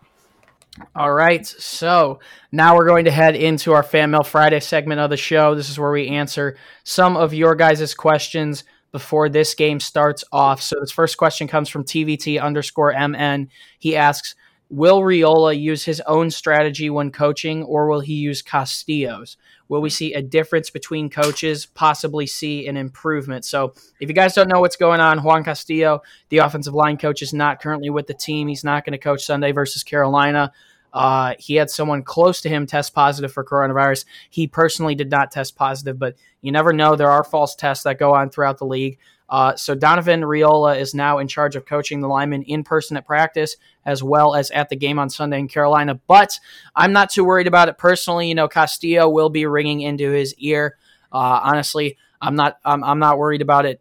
All 0.97 1.12
right, 1.12 1.47
so 1.47 2.19
now 2.50 2.75
we're 2.75 2.87
going 2.87 3.04
to 3.04 3.11
head 3.12 3.37
into 3.37 3.73
our 3.73 3.85
Fan 3.85 4.11
Mail 4.11 4.25
Friday 4.25 4.59
segment 4.59 5.00
of 5.00 5.09
the 5.09 5.16
show. 5.16 5.54
This 5.54 5.71
is 5.71 5.78
where 5.78 5.93
we 5.93 6.09
answer 6.09 6.57
some 6.83 7.16
of 7.16 7.33
your 7.33 7.54
guys' 7.54 7.95
questions 7.95 8.64
before 8.90 9.28
this 9.28 9.54
game 9.54 9.81
starts 9.81 10.25
off. 10.33 10.62
So 10.62 10.76
this 10.81 10.93
first 10.93 11.16
question 11.16 11.49
comes 11.49 11.69
from 11.69 11.85
TVT 11.85 12.40
underscore 12.40 12.93
MN. 12.93 13.50
He 13.78 13.97
asks, 13.97 14.35
Will 14.71 15.00
Raiola 15.00 15.59
use 15.59 15.85
his 15.85 16.00
own 16.06 16.30
strategy 16.30 16.90
when 16.90 17.11
coaching, 17.11 17.62
or 17.62 17.88
will 17.88 18.00
he 18.00 18.14
use 18.14 18.42
Castillo's? 18.42 19.37
Will 19.68 19.80
we 19.80 19.90
see 19.90 20.14
a 20.14 20.23
difference 20.23 20.71
between 20.71 21.11
coaches? 21.11 21.66
Possibly 21.66 22.26
see 22.26 22.66
an 22.66 22.76
improvement. 22.76 23.44
So, 23.44 23.75
if 24.00 24.09
you 24.09 24.14
guys 24.14 24.35
don't 24.35 24.49
know 24.49 24.61
what's 24.61 24.76
going 24.76 25.00
on, 25.00 25.23
Juan 25.23 25.44
Castillo, 25.44 26.02
the 26.28 26.38
offensive 26.38 26.75
line 26.75 26.97
coach, 26.97 27.23
is 27.23 27.33
not 27.33 27.61
currently 27.61 27.90
with 27.90 28.06
the 28.06 28.14
team. 28.14 28.49
He's 28.49 28.64
not 28.64 28.85
going 28.85 28.92
to 28.92 28.99
coach 28.99 29.25
Sunday 29.25 29.52
versus 29.52 29.83
Carolina. 29.83 30.52
Uh, 30.94 31.35
he 31.38 31.56
had 31.56 31.68
someone 31.71 32.04
close 32.04 32.40
to 32.40 32.49
him 32.49 32.66
test 32.66 32.94
positive 32.94 33.33
for 33.33 33.44
coronavirus. 33.44 34.04
He 34.30 34.47
personally 34.47 34.94
did 34.94 35.11
not 35.11 35.33
test 35.33 35.56
positive, 35.56 35.99
but 35.99 36.16
you 36.40 36.52
never 36.52 36.73
know. 36.73 36.94
There 36.94 37.11
are 37.11 37.25
false 37.25 37.56
tests 37.56 37.83
that 37.83 37.99
go 37.99 38.14
on 38.14 38.30
throughout 38.30 38.59
the 38.59 38.66
league. 38.66 38.99
Uh, 39.28 39.57
so 39.57 39.75
Donovan 39.75 40.21
Raiola 40.21 40.78
is 40.78 40.95
now 40.95 41.19
in 41.19 41.28
charge 41.28 41.57
of 41.57 41.64
coaching 41.64 42.00
the 42.00 42.09
linemen 42.09 42.43
in 42.43 42.62
person 42.62 42.97
at 42.97 43.07
practice 43.07 43.57
as 43.87 44.02
well 44.02 44.35
as 44.35 44.50
at 44.50 44.69
the 44.69 44.76
game 44.76 44.99
on 44.99 45.09
Sunday 45.09 45.38
in 45.38 45.49
Carolina. 45.49 46.00
But 46.07 46.38
I'm 46.76 46.93
not 46.93 47.11
too 47.11 47.25
worried 47.25 47.47
about 47.47 47.69
it 47.69 47.78
personally. 47.78 48.28
You 48.28 48.35
know, 48.35 48.49
Castillo 48.49 49.09
will 49.09 49.31
be 49.31 49.47
ringing 49.47 49.81
into 49.81 50.11
his 50.11 50.35
ear. 50.38 50.76
Uh, 51.12 51.40
honestly, 51.43 51.97
I'm 52.21 52.35
not. 52.35 52.59
I'm, 52.64 52.83
I'm 52.83 52.99
not 52.99 53.19
worried 53.19 53.43
about 53.43 53.66
it 53.66 53.81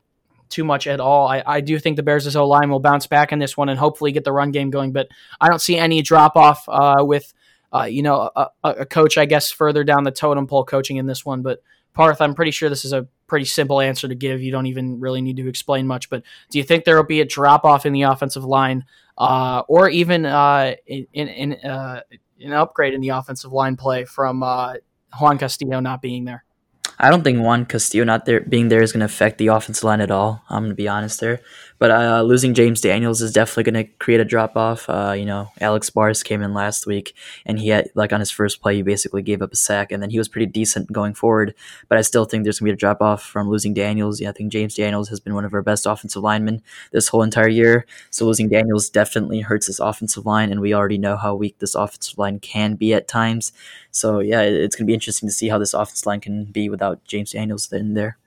too 0.49 0.63
much 0.63 0.85
at 0.87 0.99
all. 0.99 1.27
I, 1.27 1.43
I 1.45 1.61
do 1.61 1.79
think 1.79 1.97
the 1.97 2.03
Bears' 2.03 2.35
O 2.35 2.47
line 2.47 2.69
will 2.69 2.79
bounce 2.79 3.07
back 3.07 3.31
in 3.31 3.39
this 3.39 3.57
one 3.57 3.69
and 3.69 3.79
hopefully 3.79 4.11
get 4.11 4.23
the 4.23 4.31
run 4.31 4.51
game 4.51 4.69
going. 4.69 4.91
But 4.91 5.07
I 5.41 5.49
don't 5.49 5.61
see 5.61 5.77
any 5.77 6.01
drop 6.01 6.35
off 6.35 6.63
uh, 6.67 6.97
with, 6.99 7.33
uh, 7.73 7.85
you 7.85 8.03
know, 8.03 8.29
a, 8.35 8.49
a, 8.63 8.85
coach 8.85 9.17
I 9.17 9.25
guess 9.25 9.51
further 9.51 9.83
down 9.83 10.03
the 10.03 10.11
totem 10.11 10.45
pole 10.45 10.63
coaching 10.63 10.97
in 10.97 11.07
this 11.07 11.25
one. 11.25 11.41
But 11.41 11.63
Parth, 11.93 12.21
I'm 12.21 12.33
pretty 12.33 12.51
sure 12.51 12.69
this 12.69 12.85
is 12.85 12.93
a 12.93 13.07
pretty 13.27 13.45
simple 13.45 13.79
answer 13.79 14.07
to 14.07 14.15
give. 14.15 14.41
You 14.41 14.51
don't 14.51 14.65
even 14.65 14.99
really 14.99 15.21
need 15.21 15.37
to 15.37 15.47
explain 15.47 15.87
much. 15.87 16.09
But 16.09 16.23
do 16.49 16.57
you 16.57 16.63
think 16.63 16.85
there 16.85 16.95
will 16.95 17.03
be 17.03 17.21
a 17.21 17.25
drop 17.25 17.65
off 17.65 17.85
in 17.85 17.93
the 17.93 18.03
offensive 18.03 18.43
line, 18.43 18.85
uh, 19.17 19.63
or 19.67 19.89
even 19.89 20.25
uh, 20.25 20.75
in 20.87 21.07
in, 21.13 21.53
uh, 21.69 22.01
an 22.41 22.53
upgrade 22.53 22.93
in 22.93 23.01
the 23.01 23.09
offensive 23.09 23.51
line 23.51 23.75
play 23.75 24.05
from 24.05 24.43
uh, 24.43 24.75
Juan 25.19 25.37
Castillo 25.37 25.79
not 25.79 26.01
being 26.01 26.25
there? 26.25 26.43
I 26.99 27.09
don't 27.09 27.23
think 27.23 27.39
Juan 27.39 27.65
Castillo 27.65 28.03
not 28.03 28.25
there 28.25 28.41
being 28.41 28.67
there 28.67 28.81
is 28.81 28.91
going 28.91 28.99
to 28.99 29.05
affect 29.05 29.37
the 29.37 29.47
offensive 29.47 29.83
line 29.83 30.01
at 30.01 30.11
all. 30.11 30.43
I'm 30.49 30.63
going 30.63 30.71
to 30.71 30.75
be 30.75 30.87
honest 30.87 31.19
there. 31.19 31.41
But 31.83 31.91
uh, 31.91 32.21
losing 32.21 32.53
James 32.53 32.79
Daniels 32.79 33.21
is 33.21 33.33
definitely 33.33 33.69
going 33.69 33.85
to 33.85 33.91
create 33.95 34.21
a 34.21 34.23
drop 34.23 34.55
off. 34.55 34.89
Uh, 34.89 35.13
you 35.17 35.25
know, 35.25 35.49
Alex 35.59 35.89
Bars 35.89 36.23
came 36.23 36.41
in 36.41 36.53
last 36.53 36.87
week, 36.87 37.13
and 37.45 37.59
he 37.59 37.67
had 37.67 37.89
like 37.93 38.13
on 38.13 38.21
his 38.21 38.31
first 38.31 38.61
play, 38.61 38.75
he 38.77 38.81
basically 38.81 39.21
gave 39.21 39.41
up 39.41 39.51
a 39.51 39.57
sack, 39.57 39.91
and 39.91 40.01
then 40.01 40.09
he 40.09 40.17
was 40.17 40.29
pretty 40.29 40.45
decent 40.45 40.93
going 40.93 41.13
forward. 41.13 41.53
But 41.89 41.97
I 41.97 42.01
still 42.01 42.23
think 42.23 42.45
there's 42.45 42.59
going 42.59 42.69
to 42.69 42.71
be 42.71 42.75
a 42.75 42.79
drop 42.79 43.01
off 43.01 43.21
from 43.21 43.49
losing 43.49 43.73
Daniels. 43.73 44.21
Yeah, 44.21 44.29
I 44.29 44.31
think 44.31 44.49
James 44.49 44.75
Daniels 44.75 45.09
has 45.09 45.19
been 45.19 45.33
one 45.33 45.43
of 45.43 45.53
our 45.53 45.61
best 45.61 45.85
offensive 45.85 46.23
linemen 46.23 46.61
this 46.93 47.09
whole 47.09 47.21
entire 47.21 47.49
year. 47.49 47.85
So 48.11 48.25
losing 48.25 48.47
Daniels 48.47 48.89
definitely 48.89 49.41
hurts 49.41 49.67
this 49.67 49.79
offensive 49.81 50.25
line, 50.25 50.53
and 50.53 50.61
we 50.61 50.73
already 50.73 50.97
know 50.97 51.17
how 51.17 51.35
weak 51.35 51.59
this 51.59 51.75
offensive 51.75 52.17
line 52.17 52.39
can 52.39 52.75
be 52.75 52.93
at 52.93 53.09
times. 53.09 53.51
So 53.91 54.19
yeah, 54.19 54.39
it's 54.43 54.77
going 54.77 54.85
to 54.85 54.89
be 54.89 54.93
interesting 54.93 55.27
to 55.27 55.33
see 55.35 55.49
how 55.49 55.57
this 55.57 55.73
offensive 55.73 56.05
line 56.05 56.21
can 56.21 56.45
be 56.45 56.69
without 56.69 57.03
James 57.03 57.33
Daniels 57.33 57.69
in 57.73 57.93
there. 57.93 58.19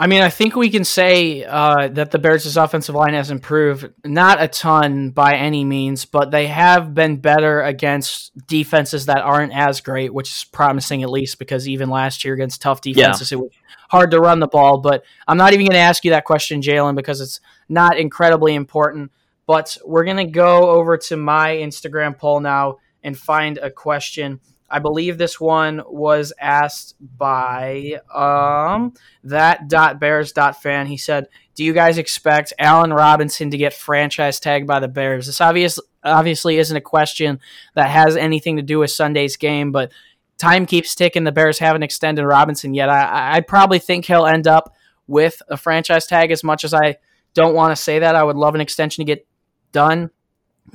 I 0.00 0.06
mean, 0.06 0.22
I 0.22 0.30
think 0.30 0.54
we 0.54 0.70
can 0.70 0.84
say 0.84 1.44
uh, 1.44 1.88
that 1.88 2.12
the 2.12 2.20
Bears' 2.20 2.56
offensive 2.56 2.94
line 2.94 3.14
has 3.14 3.32
improved, 3.32 3.90
not 4.04 4.40
a 4.40 4.46
ton 4.46 5.10
by 5.10 5.34
any 5.34 5.64
means, 5.64 6.04
but 6.04 6.30
they 6.30 6.46
have 6.46 6.94
been 6.94 7.16
better 7.16 7.62
against 7.62 8.30
defenses 8.46 9.06
that 9.06 9.18
aren't 9.18 9.52
as 9.52 9.80
great, 9.80 10.14
which 10.14 10.28
is 10.28 10.44
promising 10.44 11.02
at 11.02 11.10
least 11.10 11.40
because 11.40 11.68
even 11.68 11.90
last 11.90 12.24
year 12.24 12.34
against 12.34 12.62
tough 12.62 12.80
defenses, 12.80 13.32
yeah. 13.32 13.38
it 13.38 13.40
was 13.40 13.50
hard 13.90 14.12
to 14.12 14.20
run 14.20 14.38
the 14.38 14.46
ball. 14.46 14.78
But 14.78 15.02
I'm 15.26 15.36
not 15.36 15.52
even 15.52 15.66
going 15.66 15.74
to 15.74 15.78
ask 15.78 16.04
you 16.04 16.12
that 16.12 16.24
question, 16.24 16.62
Jalen, 16.62 16.94
because 16.94 17.20
it's 17.20 17.40
not 17.68 17.98
incredibly 17.98 18.54
important. 18.54 19.10
But 19.48 19.78
we're 19.84 20.04
going 20.04 20.18
to 20.18 20.26
go 20.26 20.70
over 20.70 20.96
to 20.96 21.16
my 21.16 21.56
Instagram 21.56 22.16
poll 22.16 22.38
now 22.38 22.78
and 23.02 23.18
find 23.18 23.58
a 23.58 23.68
question 23.68 24.38
I 24.70 24.80
believe 24.80 25.16
this 25.16 25.40
one 25.40 25.82
was 25.86 26.32
asked 26.38 26.94
by 27.00 28.00
um, 28.14 28.92
that 29.24 29.68
dot 29.68 29.98
bears 29.98 30.32
dot 30.32 30.62
fan. 30.62 30.86
He 30.86 30.96
said, 30.96 31.28
"Do 31.54 31.64
you 31.64 31.72
guys 31.72 31.96
expect 31.96 32.52
Allen 32.58 32.92
Robinson 32.92 33.50
to 33.50 33.56
get 33.56 33.72
franchise 33.72 34.40
tagged 34.40 34.66
by 34.66 34.80
the 34.80 34.88
Bears?" 34.88 35.26
This 35.26 35.40
obvious 35.40 35.78
obviously 36.04 36.58
isn't 36.58 36.76
a 36.76 36.82
question 36.82 37.40
that 37.74 37.90
has 37.90 38.16
anything 38.16 38.56
to 38.56 38.62
do 38.62 38.78
with 38.78 38.90
Sunday's 38.90 39.36
game, 39.36 39.72
but 39.72 39.92
time 40.36 40.66
keeps 40.66 40.94
ticking. 40.94 41.24
The 41.24 41.32
Bears 41.32 41.58
haven't 41.58 41.82
extended 41.82 42.24
Robinson 42.24 42.74
yet. 42.74 42.90
I, 42.90 43.36
I 43.36 43.40
probably 43.40 43.78
think 43.78 44.04
he'll 44.04 44.26
end 44.26 44.46
up 44.46 44.74
with 45.06 45.40
a 45.48 45.56
franchise 45.56 46.06
tag. 46.06 46.30
As 46.30 46.44
much 46.44 46.64
as 46.64 46.74
I 46.74 46.96
don't 47.32 47.54
want 47.54 47.74
to 47.74 47.82
say 47.82 48.00
that, 48.00 48.14
I 48.14 48.22
would 48.22 48.36
love 48.36 48.54
an 48.54 48.60
extension 48.60 49.02
to 49.02 49.06
get 49.06 49.26
done 49.72 50.10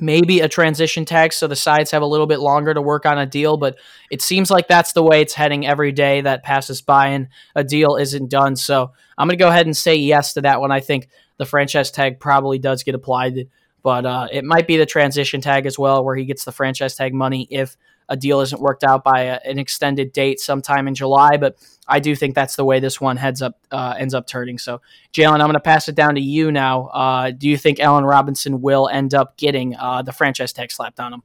maybe 0.00 0.40
a 0.40 0.48
transition 0.48 1.04
tag 1.04 1.32
so 1.32 1.46
the 1.46 1.56
sides 1.56 1.90
have 1.90 2.02
a 2.02 2.06
little 2.06 2.26
bit 2.26 2.40
longer 2.40 2.74
to 2.74 2.82
work 2.82 3.06
on 3.06 3.18
a 3.18 3.26
deal 3.26 3.56
but 3.56 3.76
it 4.10 4.20
seems 4.20 4.50
like 4.50 4.68
that's 4.68 4.92
the 4.92 5.02
way 5.02 5.20
it's 5.20 5.34
heading 5.34 5.66
every 5.66 5.92
day 5.92 6.20
that 6.20 6.42
passes 6.42 6.80
by 6.80 7.08
and 7.08 7.28
a 7.54 7.62
deal 7.62 7.96
isn't 7.96 8.30
done. 8.30 8.56
So 8.56 8.92
i'm 9.18 9.28
going 9.28 9.38
to 9.38 9.42
go 9.42 9.48
ahead 9.48 9.66
and 9.66 9.76
say 9.76 9.96
yes 9.96 10.34
to 10.34 10.42
that 10.42 10.60
one. 10.60 10.72
I 10.72 10.80
think 10.80 11.08
the 11.36 11.46
franchise 11.46 11.90
tag 11.90 12.20
probably 12.20 12.58
does 12.58 12.82
get 12.82 12.94
applied 12.94 13.48
but 13.82 14.06
uh, 14.06 14.28
it 14.32 14.44
might 14.44 14.66
be 14.66 14.78
the 14.78 14.86
transition 14.86 15.40
tag 15.40 15.66
as 15.66 15.78
well 15.78 16.04
where 16.04 16.16
he 16.16 16.24
gets 16.24 16.44
the 16.44 16.52
franchise 16.52 16.96
tag 16.96 17.12
money 17.12 17.46
if 17.50 17.76
a 18.08 18.16
deal 18.16 18.40
isn't 18.40 18.60
worked 18.60 18.84
out 18.84 19.04
by 19.04 19.22
a, 19.22 19.40
an 19.44 19.58
extended 19.58 20.12
date 20.12 20.40
sometime 20.40 20.88
in 20.88 20.94
July. 20.94 21.36
But 21.36 21.56
I 21.86 22.00
do 22.00 22.14
think 22.14 22.34
that's 22.34 22.56
the 22.56 22.64
way 22.64 22.80
this 22.80 23.00
one 23.00 23.16
heads 23.16 23.42
up 23.42 23.58
uh, 23.70 23.94
ends 23.98 24.14
up 24.14 24.26
turning. 24.26 24.58
So, 24.58 24.80
Jalen, 25.12 25.34
I'm 25.34 25.40
going 25.40 25.54
to 25.54 25.60
pass 25.60 25.88
it 25.88 25.94
down 25.94 26.14
to 26.14 26.20
you 26.20 26.50
now. 26.50 26.86
Uh, 26.86 27.30
do 27.30 27.48
you 27.48 27.56
think 27.56 27.80
Allen 27.80 28.04
Robinson 28.04 28.60
will 28.62 28.88
end 28.88 29.14
up 29.14 29.36
getting 29.36 29.76
uh, 29.76 30.02
the 30.02 30.12
franchise 30.12 30.52
tag 30.52 30.70
slapped 30.70 31.00
on 31.00 31.14
him? 31.14 31.22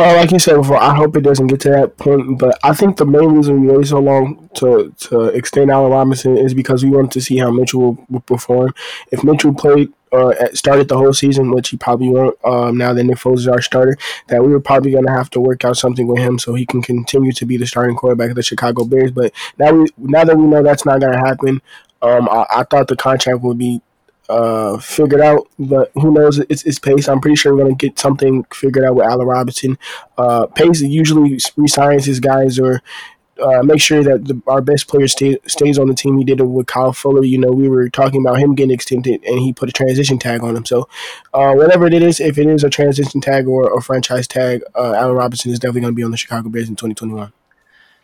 Uh, 0.00 0.14
like 0.16 0.30
you 0.30 0.38
said 0.38 0.56
before, 0.56 0.78
I 0.78 0.94
hope 0.94 1.14
it 1.14 1.20
doesn't 1.20 1.48
get 1.48 1.60
to 1.60 1.68
that 1.70 1.98
point. 1.98 2.38
But 2.38 2.58
I 2.64 2.72
think 2.72 2.96
the 2.96 3.04
main 3.04 3.32
reason 3.32 3.60
we 3.60 3.68
waited 3.68 3.88
so 3.88 3.98
long 3.98 4.48
to 4.54 4.94
to 4.98 5.24
extend 5.26 5.70
Allen 5.70 5.92
Robinson 5.92 6.38
is 6.38 6.54
because 6.54 6.82
we 6.82 6.90
wanted 6.90 7.10
to 7.12 7.20
see 7.20 7.36
how 7.36 7.50
Mitchell 7.50 7.80
would, 7.80 7.98
will 8.08 8.20
perform. 8.20 8.74
If 9.12 9.22
Mitchell 9.22 9.52
played 9.52 9.92
uh, 10.12 10.34
started 10.54 10.88
the 10.88 10.96
whole 10.96 11.12
season, 11.12 11.50
which 11.50 11.70
he 11.70 11.76
probably 11.76 12.08
won't. 12.08 12.36
Um, 12.44 12.76
now 12.76 12.92
that 12.92 13.04
Nick 13.04 13.16
Foles 13.16 13.38
is 13.38 13.48
our 13.48 13.62
starter, 13.62 13.96
that 14.28 14.42
we 14.42 14.48
were 14.48 14.60
probably 14.60 14.92
going 14.92 15.06
to 15.06 15.12
have 15.12 15.30
to 15.30 15.40
work 15.40 15.64
out 15.64 15.76
something 15.76 16.06
with 16.06 16.18
him 16.18 16.38
so 16.38 16.54
he 16.54 16.66
can 16.66 16.82
continue 16.82 17.32
to 17.32 17.46
be 17.46 17.56
the 17.56 17.66
starting 17.66 17.96
quarterback 17.96 18.30
of 18.30 18.36
the 18.36 18.42
Chicago 18.42 18.84
Bears. 18.84 19.10
But 19.10 19.32
now 19.58 19.72
we 19.72 19.86
now 19.98 20.24
that 20.24 20.36
we 20.36 20.44
know 20.44 20.62
that's 20.62 20.84
not 20.84 21.00
going 21.00 21.12
to 21.12 21.18
happen, 21.18 21.62
um, 22.02 22.28
I, 22.28 22.46
I, 22.50 22.64
thought 22.64 22.88
the 22.88 22.96
contract 22.96 23.40
would 23.40 23.58
be 23.58 23.80
uh, 24.28 24.78
figured 24.78 25.20
out, 25.20 25.48
but 25.58 25.90
who 25.94 26.12
knows? 26.12 26.38
It's, 26.38 26.62
it's 26.62 26.78
Pace. 26.78 27.08
I'm 27.08 27.20
pretty 27.20 27.36
sure 27.36 27.52
we're 27.52 27.64
going 27.64 27.76
to 27.76 27.86
get 27.86 27.98
something 27.98 28.44
figured 28.52 28.84
out 28.84 28.94
with 28.94 29.06
Allen 29.06 29.26
Robinson. 29.26 29.76
Uh, 30.16 30.46
Pace 30.46 30.80
usually 30.80 31.38
resigns 31.56 32.04
his 32.04 32.20
guys 32.20 32.58
or 32.58 32.80
uh, 33.40 33.62
make 33.62 33.80
sure 33.80 34.02
that 34.02 34.26
the, 34.26 34.40
our 34.46 34.60
best 34.60 34.88
player 34.88 35.08
stay, 35.08 35.38
stays 35.46 35.78
on 35.78 35.88
the 35.88 35.94
team. 35.94 36.18
He 36.18 36.24
did 36.24 36.40
it 36.40 36.44
with 36.44 36.66
Kyle 36.66 36.92
Fuller. 36.92 37.24
You 37.24 37.38
know, 37.38 37.50
we 37.50 37.68
were 37.68 37.88
talking 37.88 38.24
about 38.24 38.38
him 38.38 38.54
getting 38.54 38.72
extended, 38.72 39.22
and 39.24 39.38
he 39.38 39.52
put 39.52 39.68
a 39.68 39.72
transition 39.72 40.18
tag 40.18 40.42
on 40.42 40.56
him. 40.56 40.64
So, 40.64 40.88
uh, 41.34 41.54
whatever 41.54 41.86
it 41.86 41.94
is, 41.94 42.20
if 42.20 42.38
it 42.38 42.46
is 42.46 42.64
a 42.64 42.70
transition 42.70 43.20
tag 43.20 43.46
or 43.46 43.76
a 43.76 43.82
franchise 43.82 44.26
tag, 44.26 44.62
uh, 44.74 44.94
Allen 44.94 45.16
Robinson 45.16 45.52
is 45.52 45.58
definitely 45.58 45.82
going 45.82 45.94
to 45.94 45.96
be 45.96 46.04
on 46.04 46.10
the 46.10 46.16
Chicago 46.16 46.48
Bears 46.48 46.68
in 46.68 46.76
2021. 46.76 47.32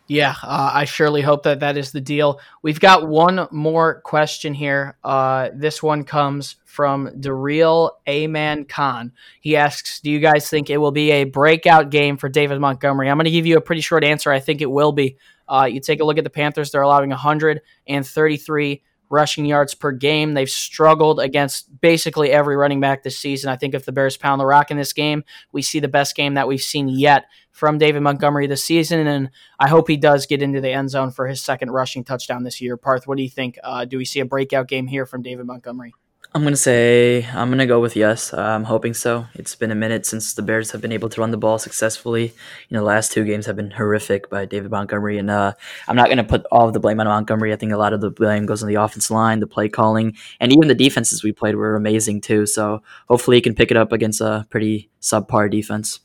Yeah, 0.09 0.37
uh, 0.43 0.71
I 0.73 0.85
surely 0.85 1.23
hope 1.23 1.43
that 1.43 1.61
that 1.61 1.77
is 1.77 1.91
the 1.91 2.01
deal. 2.01 2.41
We've 2.63 2.79
got 2.79 3.09
one 3.09 3.49
more 3.51 4.01
question 4.03 4.55
here. 4.55 4.97
Uh, 5.03 5.51
this 5.53 5.83
one 5.83 6.05
comes 6.05 6.57
from 6.77 7.11
real 7.23 7.99
Aman 8.07 8.67
Khan. 8.67 9.13
He 9.41 9.57
asks, 9.57 10.01
"Do 10.01 10.11
you 10.11 10.19
guys 10.21 10.49
think 10.51 10.69
it 10.69 10.77
will 10.77 10.93
be 10.93 11.11
a 11.11 11.25
breakout 11.25 11.91
game 11.91 12.19
for 12.19 12.29
David 12.29 12.61
Montgomery?" 12.61 13.09
I'm 13.09 13.17
going 13.17 13.25
to 13.25 13.31
give 13.31 13.47
you 13.47 13.57
a 13.57 13.63
pretty 13.63 13.81
short 13.81 14.05
answer. 14.05 14.31
I 14.31 14.41
think 14.41 14.61
it 14.61 14.71
will 14.71 14.93
be. 14.93 15.17
Uh, 15.49 15.67
you 15.71 15.81
take 15.81 16.01
a 16.01 16.05
look 16.05 16.19
at 16.19 16.25
the 16.25 16.31
Panthers; 16.31 16.71
they're 16.71 16.83
allowing 16.83 17.09
133 17.09 18.83
rushing 19.09 19.47
yards 19.47 19.75
per 19.75 19.91
game. 19.93 20.35
They've 20.35 20.51
struggled 20.51 21.19
against 21.19 21.81
basically 21.81 22.31
every 22.31 22.57
running 22.57 22.81
back 22.81 23.03
this 23.03 23.19
season. 23.19 23.49
I 23.49 23.57
think 23.57 23.73
if 23.73 23.87
the 23.87 23.93
Bears 23.93 24.19
pound 24.19 24.39
the 24.39 24.47
rock 24.47 24.71
in 24.71 24.77
this 24.77 24.93
game, 24.93 25.25
we 25.53 25.63
see 25.63 25.81
the 25.81 25.89
best 25.89 26.15
game 26.15 26.35
that 26.35 26.49
we've 26.49 26.61
seen 26.61 26.89
yet 26.89 27.25
from 27.53 27.79
David 27.79 28.03
Montgomery 28.03 28.47
this 28.47 28.63
season. 28.63 29.07
And 29.07 29.31
I 29.59 29.69
hope 29.69 29.89
he 29.89 29.97
does 29.97 30.27
get 30.27 30.43
into 30.43 30.61
the 30.61 30.73
end 30.73 30.91
zone 30.91 31.11
for 31.11 31.27
his 31.27 31.41
second 31.41 31.71
rushing 31.71 32.05
touchdown 32.05 32.43
this 32.43 32.61
year. 32.61 32.77
Parth, 32.77 33.07
what 33.07 33.17
do 33.17 33.23
you 33.23 33.31
think? 33.31 33.59
Uh, 33.65 33.85
do 33.85 33.97
we 33.97 34.05
see 34.05 34.21
a 34.21 34.27
breakout 34.27 34.69
game 34.69 34.89
here 34.89 35.07
from 35.07 35.23
David 35.23 35.47
Montgomery? 35.47 35.95
I'm 36.37 36.43
gonna 36.45 36.55
say 36.55 37.27
I'm 37.33 37.49
gonna 37.49 37.65
go 37.67 37.81
with 37.81 37.97
yes. 37.97 38.35
I'm 38.35 38.65
hoping 38.65 38.93
so. 38.93 39.25
It's 39.33 39.55
been 39.55 39.71
a 39.71 39.75
minute 39.75 40.05
since 40.05 40.35
the 40.35 40.43
Bears 40.43 40.71
have 40.73 40.83
been 40.83 40.93
able 40.93 41.09
to 41.09 41.21
run 41.23 41.31
the 41.31 41.39
ball 41.39 41.59
successfully. 41.59 42.25
You 42.69 42.75
know, 42.75 42.81
the 42.81 42.85
last 42.85 43.11
two 43.11 43.25
games 43.25 43.47
have 43.47 43.57
been 43.57 43.71
horrific 43.71 44.29
by 44.29 44.45
David 44.45 44.71
Montgomery, 44.71 45.17
and 45.17 45.31
uh, 45.31 45.55
I'm 45.89 45.97
not 45.97 46.11
gonna 46.11 46.25
put 46.25 46.45
all 46.53 46.69
of 46.69 46.75
the 46.75 46.79
blame 46.79 47.01
on 47.01 47.07
Montgomery. 47.07 47.55
I 47.55 47.57
think 47.57 47.73
a 47.73 47.79
lot 47.79 47.95
of 47.95 48.03
the 48.03 48.11
blame 48.11 48.45
goes 48.45 48.63
on 48.63 48.69
the 48.69 48.75
offense 48.75 49.11
line, 49.11 49.41
the 49.41 49.47
play 49.47 49.71
calling, 49.71 50.15
and 50.39 50.53
even 50.53 50.69
the 50.69 50.75
defenses 50.75 51.25
we 51.25 51.33
played 51.33 51.55
were 51.55 51.75
amazing 51.75 52.21
too. 52.21 52.45
So 52.45 52.83
hopefully 53.09 53.39
he 53.39 53.41
can 53.41 53.55
pick 53.55 53.71
it 53.71 53.79
up 53.79 53.93
against 53.93 54.21
a 54.21 54.47
pretty 54.51 54.91
subpar 55.01 55.51
defense. 55.51 56.01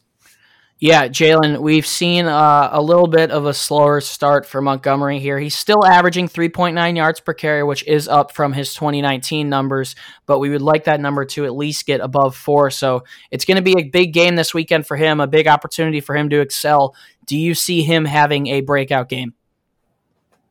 Yeah, 0.83 1.09
Jalen, 1.09 1.61
we've 1.61 1.85
seen 1.85 2.25
uh, 2.25 2.69
a 2.71 2.81
little 2.81 3.05
bit 3.05 3.29
of 3.29 3.45
a 3.45 3.53
slower 3.53 4.01
start 4.01 4.47
for 4.47 4.63
Montgomery 4.63 5.19
here. 5.19 5.37
He's 5.37 5.53
still 5.53 5.85
averaging 5.85 6.27
3.9 6.27 6.97
yards 6.97 7.19
per 7.19 7.35
carry, 7.35 7.63
which 7.63 7.85
is 7.85 8.07
up 8.07 8.31
from 8.31 8.51
his 8.51 8.73
2019 8.73 9.47
numbers, 9.47 9.95
but 10.25 10.39
we 10.39 10.49
would 10.49 10.63
like 10.63 10.85
that 10.85 10.99
number 10.99 11.23
to 11.23 11.45
at 11.45 11.55
least 11.55 11.85
get 11.85 12.01
above 12.01 12.35
four. 12.35 12.71
So 12.71 13.03
it's 13.29 13.45
going 13.45 13.57
to 13.57 13.61
be 13.61 13.79
a 13.79 13.91
big 13.91 14.11
game 14.11 14.35
this 14.35 14.55
weekend 14.55 14.87
for 14.87 14.97
him, 14.97 15.19
a 15.19 15.27
big 15.27 15.47
opportunity 15.47 16.01
for 16.01 16.15
him 16.15 16.29
to 16.31 16.41
excel. 16.41 16.95
Do 17.27 17.37
you 17.37 17.53
see 17.53 17.83
him 17.83 18.05
having 18.05 18.47
a 18.47 18.61
breakout 18.61 19.07
game? 19.07 19.35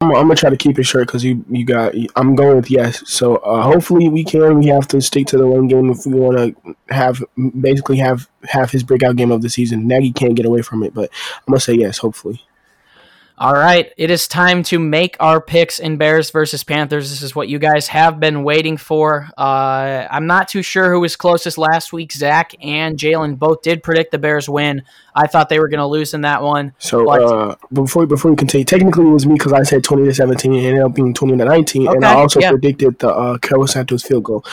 I'm, 0.03 0.11
I'm, 0.13 0.23
gonna 0.23 0.37
try 0.37 0.49
to 0.49 0.57
keep 0.57 0.79
it 0.79 0.85
short 0.85 1.07
because 1.07 1.23
you 1.23 1.45
you 1.51 1.65
got. 1.65 1.95
I'm 2.17 2.35
going 2.35 2.57
with 2.57 2.71
yes. 2.71 3.03
So 3.09 3.37
uh, 3.37 3.63
hopefully 3.63 4.09
we 4.09 4.25
can. 4.25 4.59
We 4.59 4.67
have 4.69 4.89
to 4.89 5.01
stick 5.01 5.27
to 5.29 5.39
the 5.39 5.47
one 5.47 5.69
game 5.69 5.91
if 5.91 6.07
we 6.07 6.15
want 6.19 6.39
to 6.39 6.77
have 6.89 7.23
basically 7.61 7.99
have 7.99 8.29
have 8.45 8.71
his 8.71 8.83
breakout 8.83 9.17
game 9.17 9.31
of 9.31 9.43
the 9.43 9.51
season. 9.51 9.87
Nagy 9.87 10.13
can't 10.13 10.35
get 10.35 10.47
away 10.47 10.63
from 10.63 10.83
it, 10.83 10.95
but 10.95 11.11
I'm 11.37 11.53
gonna 11.53 11.61
say 11.61 11.75
yes. 11.75 11.99
Hopefully. 11.99 12.41
All 13.41 13.55
right, 13.55 13.91
it 13.97 14.11
is 14.11 14.29
time 14.29 14.63
to 14.65 14.79
make 14.79 15.17
our 15.19 15.41
picks 15.41 15.79
in 15.79 15.97
Bears 15.97 16.31
versus 16.31 16.63
Panthers. 16.63 17.09
This 17.09 17.23
is 17.23 17.35
what 17.35 17.49
you 17.49 17.59
guys 17.59 17.89
have 17.89 18.21
been 18.21 18.45
waiting 18.45 18.77
for. 18.77 19.31
Uh, 19.39 20.07
I'm 20.11 20.27
not 20.27 20.47
too 20.47 20.61
sure 20.61 20.93
who 20.93 21.01
was 21.01 21.17
closest 21.17 21.57
last 21.57 21.91
week. 21.91 22.13
Zach 22.13 22.55
and 22.61 22.99
Jalen 22.99 23.39
both 23.39 23.63
did 23.63 23.83
predict 23.83 24.13
the 24.13 24.19
Bears 24.19 24.47
win. 24.47 24.83
I 25.15 25.27
thought 25.27 25.49
they 25.49 25.59
were 25.59 25.69
going 25.69 25.79
to 25.79 25.87
lose 25.87 26.13
in 26.13 26.21
that 26.21 26.43
one. 26.43 26.75
So 26.81 27.07
but, 27.07 27.23
uh, 27.23 27.57
before 27.73 28.05
before 28.05 28.31
we 28.31 28.37
continue, 28.37 28.67
technically 28.67 29.07
it 29.07 29.11
was 29.11 29.25
me 29.25 29.37
because 29.37 29.55
I 29.55 29.63
said 29.63 29.85
20 29.85 30.05
to 30.05 30.13
17 30.13 30.53
and 30.53 30.63
it 30.63 30.69
ended 30.69 30.83
up 30.83 30.93
being 30.93 31.15
20 31.15 31.39
to 31.39 31.45
19, 31.47 31.89
okay, 31.89 31.97
and 31.97 32.05
I 32.05 32.17
also 32.17 32.41
yeah. 32.41 32.51
predicted 32.51 32.99
the 32.99 33.09
uh, 33.09 33.67
Santos 33.67 34.03
field 34.03 34.25
goal. 34.25 34.45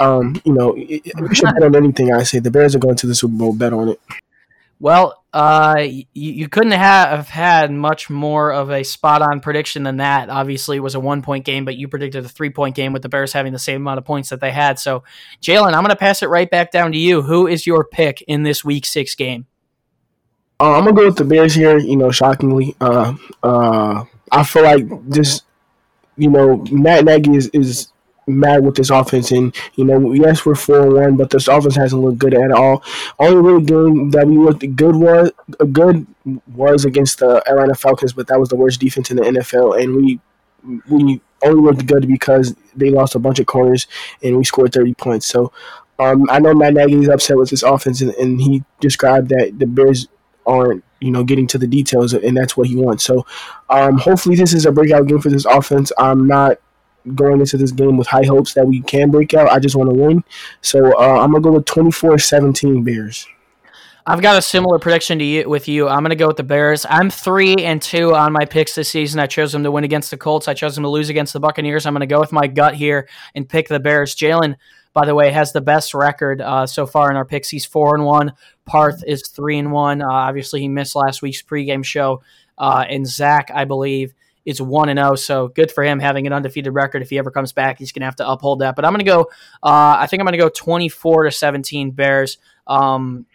Um, 0.00 0.42
you 0.44 0.52
know, 0.52 0.74
you 0.74 1.00
should 1.32 1.54
bet 1.54 1.62
on 1.62 1.76
anything 1.76 2.12
I 2.12 2.24
say. 2.24 2.40
The 2.40 2.50
Bears 2.50 2.74
are 2.74 2.80
going 2.80 2.96
to 2.96 3.06
the 3.06 3.14
Super 3.14 3.34
Bowl. 3.34 3.52
Bet 3.52 3.72
on 3.72 3.90
it. 3.90 4.00
Well, 4.82 5.22
uh, 5.32 5.76
you, 5.78 6.04
you 6.12 6.48
couldn't 6.48 6.72
have 6.72 7.28
had 7.28 7.70
much 7.70 8.10
more 8.10 8.52
of 8.52 8.72
a 8.72 8.82
spot 8.82 9.22
on 9.22 9.38
prediction 9.38 9.84
than 9.84 9.98
that. 9.98 10.28
Obviously, 10.28 10.76
it 10.76 10.80
was 10.80 10.96
a 10.96 11.00
one 11.00 11.22
point 11.22 11.44
game, 11.44 11.64
but 11.64 11.76
you 11.76 11.86
predicted 11.86 12.24
a 12.24 12.28
three 12.28 12.50
point 12.50 12.74
game 12.74 12.92
with 12.92 13.02
the 13.02 13.08
Bears 13.08 13.32
having 13.32 13.52
the 13.52 13.60
same 13.60 13.82
amount 13.82 13.98
of 13.98 14.04
points 14.04 14.30
that 14.30 14.40
they 14.40 14.50
had. 14.50 14.80
So, 14.80 15.04
Jalen, 15.40 15.68
I'm 15.68 15.84
going 15.84 15.90
to 15.90 15.96
pass 15.96 16.20
it 16.24 16.30
right 16.30 16.50
back 16.50 16.72
down 16.72 16.90
to 16.90 16.98
you. 16.98 17.22
Who 17.22 17.46
is 17.46 17.64
your 17.64 17.84
pick 17.84 18.22
in 18.22 18.42
this 18.42 18.64
week 18.64 18.84
six 18.84 19.14
game? 19.14 19.46
Uh, 20.58 20.72
I'm 20.72 20.84
gonna 20.84 20.96
go 20.96 21.06
with 21.06 21.16
the 21.16 21.24
Bears 21.26 21.54
here. 21.54 21.78
You 21.78 21.96
know, 21.96 22.10
shockingly, 22.10 22.74
uh, 22.80 23.14
uh, 23.40 24.02
I 24.32 24.42
feel 24.42 24.64
like 24.64 25.10
just 25.10 25.44
you 26.16 26.28
know 26.28 26.64
Matt 26.72 27.04
Nagy 27.04 27.36
is, 27.36 27.48
is 27.52 27.91
mad 28.26 28.64
with 28.64 28.74
this 28.76 28.90
offense, 28.90 29.30
and 29.30 29.54
you 29.74 29.84
know, 29.84 30.12
yes, 30.12 30.44
we're 30.44 30.54
four 30.54 30.90
one, 30.90 31.16
but 31.16 31.30
this 31.30 31.48
offense 31.48 31.76
hasn't 31.76 32.02
looked 32.02 32.18
good 32.18 32.34
at 32.34 32.52
all. 32.52 32.82
Only 33.18 33.36
really 33.36 33.64
game 33.64 34.10
that 34.10 34.26
we 34.26 34.38
looked 34.38 34.76
good 34.76 34.96
was 34.96 35.32
good 35.72 36.06
was 36.54 36.84
against 36.84 37.18
the 37.18 37.42
Atlanta 37.48 37.74
Falcons, 37.74 38.12
but 38.12 38.26
that 38.28 38.40
was 38.40 38.48
the 38.48 38.56
worst 38.56 38.80
defense 38.80 39.10
in 39.10 39.16
the 39.16 39.22
NFL, 39.22 39.82
and 39.82 39.96
we 39.96 40.20
we 40.88 41.20
only 41.42 41.62
looked 41.62 41.86
good 41.86 42.06
because 42.06 42.54
they 42.76 42.90
lost 42.90 43.14
a 43.14 43.18
bunch 43.18 43.40
of 43.40 43.46
corners 43.46 43.86
and 44.22 44.36
we 44.36 44.44
scored 44.44 44.72
thirty 44.72 44.94
points. 44.94 45.26
So. 45.26 45.52
Um, 45.98 46.28
I 46.30 46.40
know 46.40 46.52
Matt 46.52 46.72
Nagy 46.74 46.94
is 46.94 47.08
upset 47.08 47.36
with 47.36 47.50
this 47.50 47.62
offense, 47.62 48.00
and, 48.00 48.12
and 48.14 48.40
he 48.40 48.64
described 48.80 49.28
that 49.28 49.56
the 49.58 49.66
Bears 49.66 50.08
aren't 50.46 50.82
you 51.00 51.10
know 51.10 51.22
getting 51.24 51.46
to 51.48 51.58
the 51.58 51.66
details, 51.66 52.14
and 52.14 52.36
that's 52.36 52.56
what 52.56 52.66
he 52.66 52.76
wants. 52.76 53.04
So, 53.04 53.26
um, 53.68 53.98
hopefully, 53.98 54.34
this 54.34 54.52
is 54.52 54.66
a 54.66 54.72
breakout 54.72 55.06
game 55.06 55.20
for 55.20 55.28
this 55.28 55.44
offense. 55.44 55.92
I'm 55.98 56.26
not 56.26 56.58
going 57.14 57.40
into 57.40 57.56
this 57.56 57.72
game 57.72 57.96
with 57.96 58.06
high 58.06 58.24
hopes 58.24 58.54
that 58.54 58.66
we 58.66 58.80
can 58.80 59.10
break 59.10 59.34
out. 59.34 59.48
I 59.48 59.58
just 59.58 59.76
want 59.76 59.90
to 59.90 59.96
win. 59.96 60.24
So 60.60 60.98
uh, 60.98 61.20
I'm 61.20 61.32
gonna 61.32 61.40
go 61.40 61.52
with 61.52 61.64
24-17 61.66 62.84
Bears. 62.84 63.26
I've 64.04 64.20
got 64.20 64.36
a 64.36 64.42
similar 64.42 64.80
prediction 64.80 65.20
to 65.20 65.24
you 65.24 65.48
with 65.48 65.68
you. 65.68 65.88
I'm 65.88 66.00
going 66.00 66.10
to 66.10 66.16
go 66.16 66.26
with 66.26 66.36
the 66.36 66.42
Bears. 66.42 66.84
I'm 66.90 67.08
three 67.08 67.54
and 67.58 67.80
two 67.80 68.16
on 68.16 68.32
my 68.32 68.44
picks 68.44 68.74
this 68.74 68.88
season. 68.88 69.20
I 69.20 69.26
chose 69.26 69.52
them 69.52 69.62
to 69.62 69.70
win 69.70 69.84
against 69.84 70.10
the 70.10 70.16
Colts. 70.16 70.48
I 70.48 70.54
chose 70.54 70.74
them 70.74 70.82
to 70.82 70.90
lose 70.90 71.08
against 71.08 71.32
the 71.32 71.38
Buccaneers. 71.38 71.86
I'm 71.86 71.94
going 71.94 72.00
to 72.00 72.06
go 72.06 72.18
with 72.18 72.32
my 72.32 72.48
gut 72.48 72.74
here 72.74 73.08
and 73.36 73.48
pick 73.48 73.68
the 73.68 73.78
Bears. 73.78 74.16
Jalen, 74.16 74.56
by 74.92 75.06
the 75.06 75.14
way, 75.14 75.30
has 75.30 75.52
the 75.52 75.60
best 75.60 75.94
record 75.94 76.40
uh, 76.40 76.66
so 76.66 76.84
far 76.84 77.10
in 77.10 77.16
our 77.16 77.24
picks. 77.24 77.48
He's 77.48 77.64
four 77.64 77.94
and 77.94 78.04
one. 78.04 78.32
Parth 78.64 79.04
is 79.06 79.28
three 79.28 79.56
and 79.56 79.70
one. 79.70 80.02
Uh, 80.02 80.08
obviously, 80.08 80.60
he 80.60 80.68
missed 80.68 80.96
last 80.96 81.22
week's 81.22 81.42
pregame 81.42 81.84
show. 81.84 82.22
Uh, 82.58 82.84
and 82.88 83.06
Zach, 83.06 83.52
I 83.54 83.64
believe, 83.66 84.14
is 84.44 84.60
one 84.60 84.88
and 84.88 84.98
zero. 84.98 85.12
Oh, 85.12 85.14
so 85.14 85.48
good 85.48 85.70
for 85.70 85.84
him 85.84 85.98
having 85.98 86.26
an 86.26 86.32
undefeated 86.32 86.74
record. 86.74 87.02
If 87.02 87.10
he 87.10 87.18
ever 87.18 87.30
comes 87.30 87.52
back, 87.52 87.78
he's 87.78 87.92
gonna 87.92 88.06
have 88.06 88.16
to 88.16 88.28
uphold 88.28 88.60
that. 88.60 88.76
But 88.76 88.84
I'm 88.84 88.92
gonna 88.92 89.04
go. 89.04 89.22
Uh, 89.62 89.96
I 89.98 90.06
think 90.06 90.20
I'm 90.20 90.26
gonna 90.26 90.38
go 90.38 90.48
24 90.48 91.24
to 91.24 91.30
17 91.30 91.92
Bears. 91.92 92.38
Um, 92.66 93.26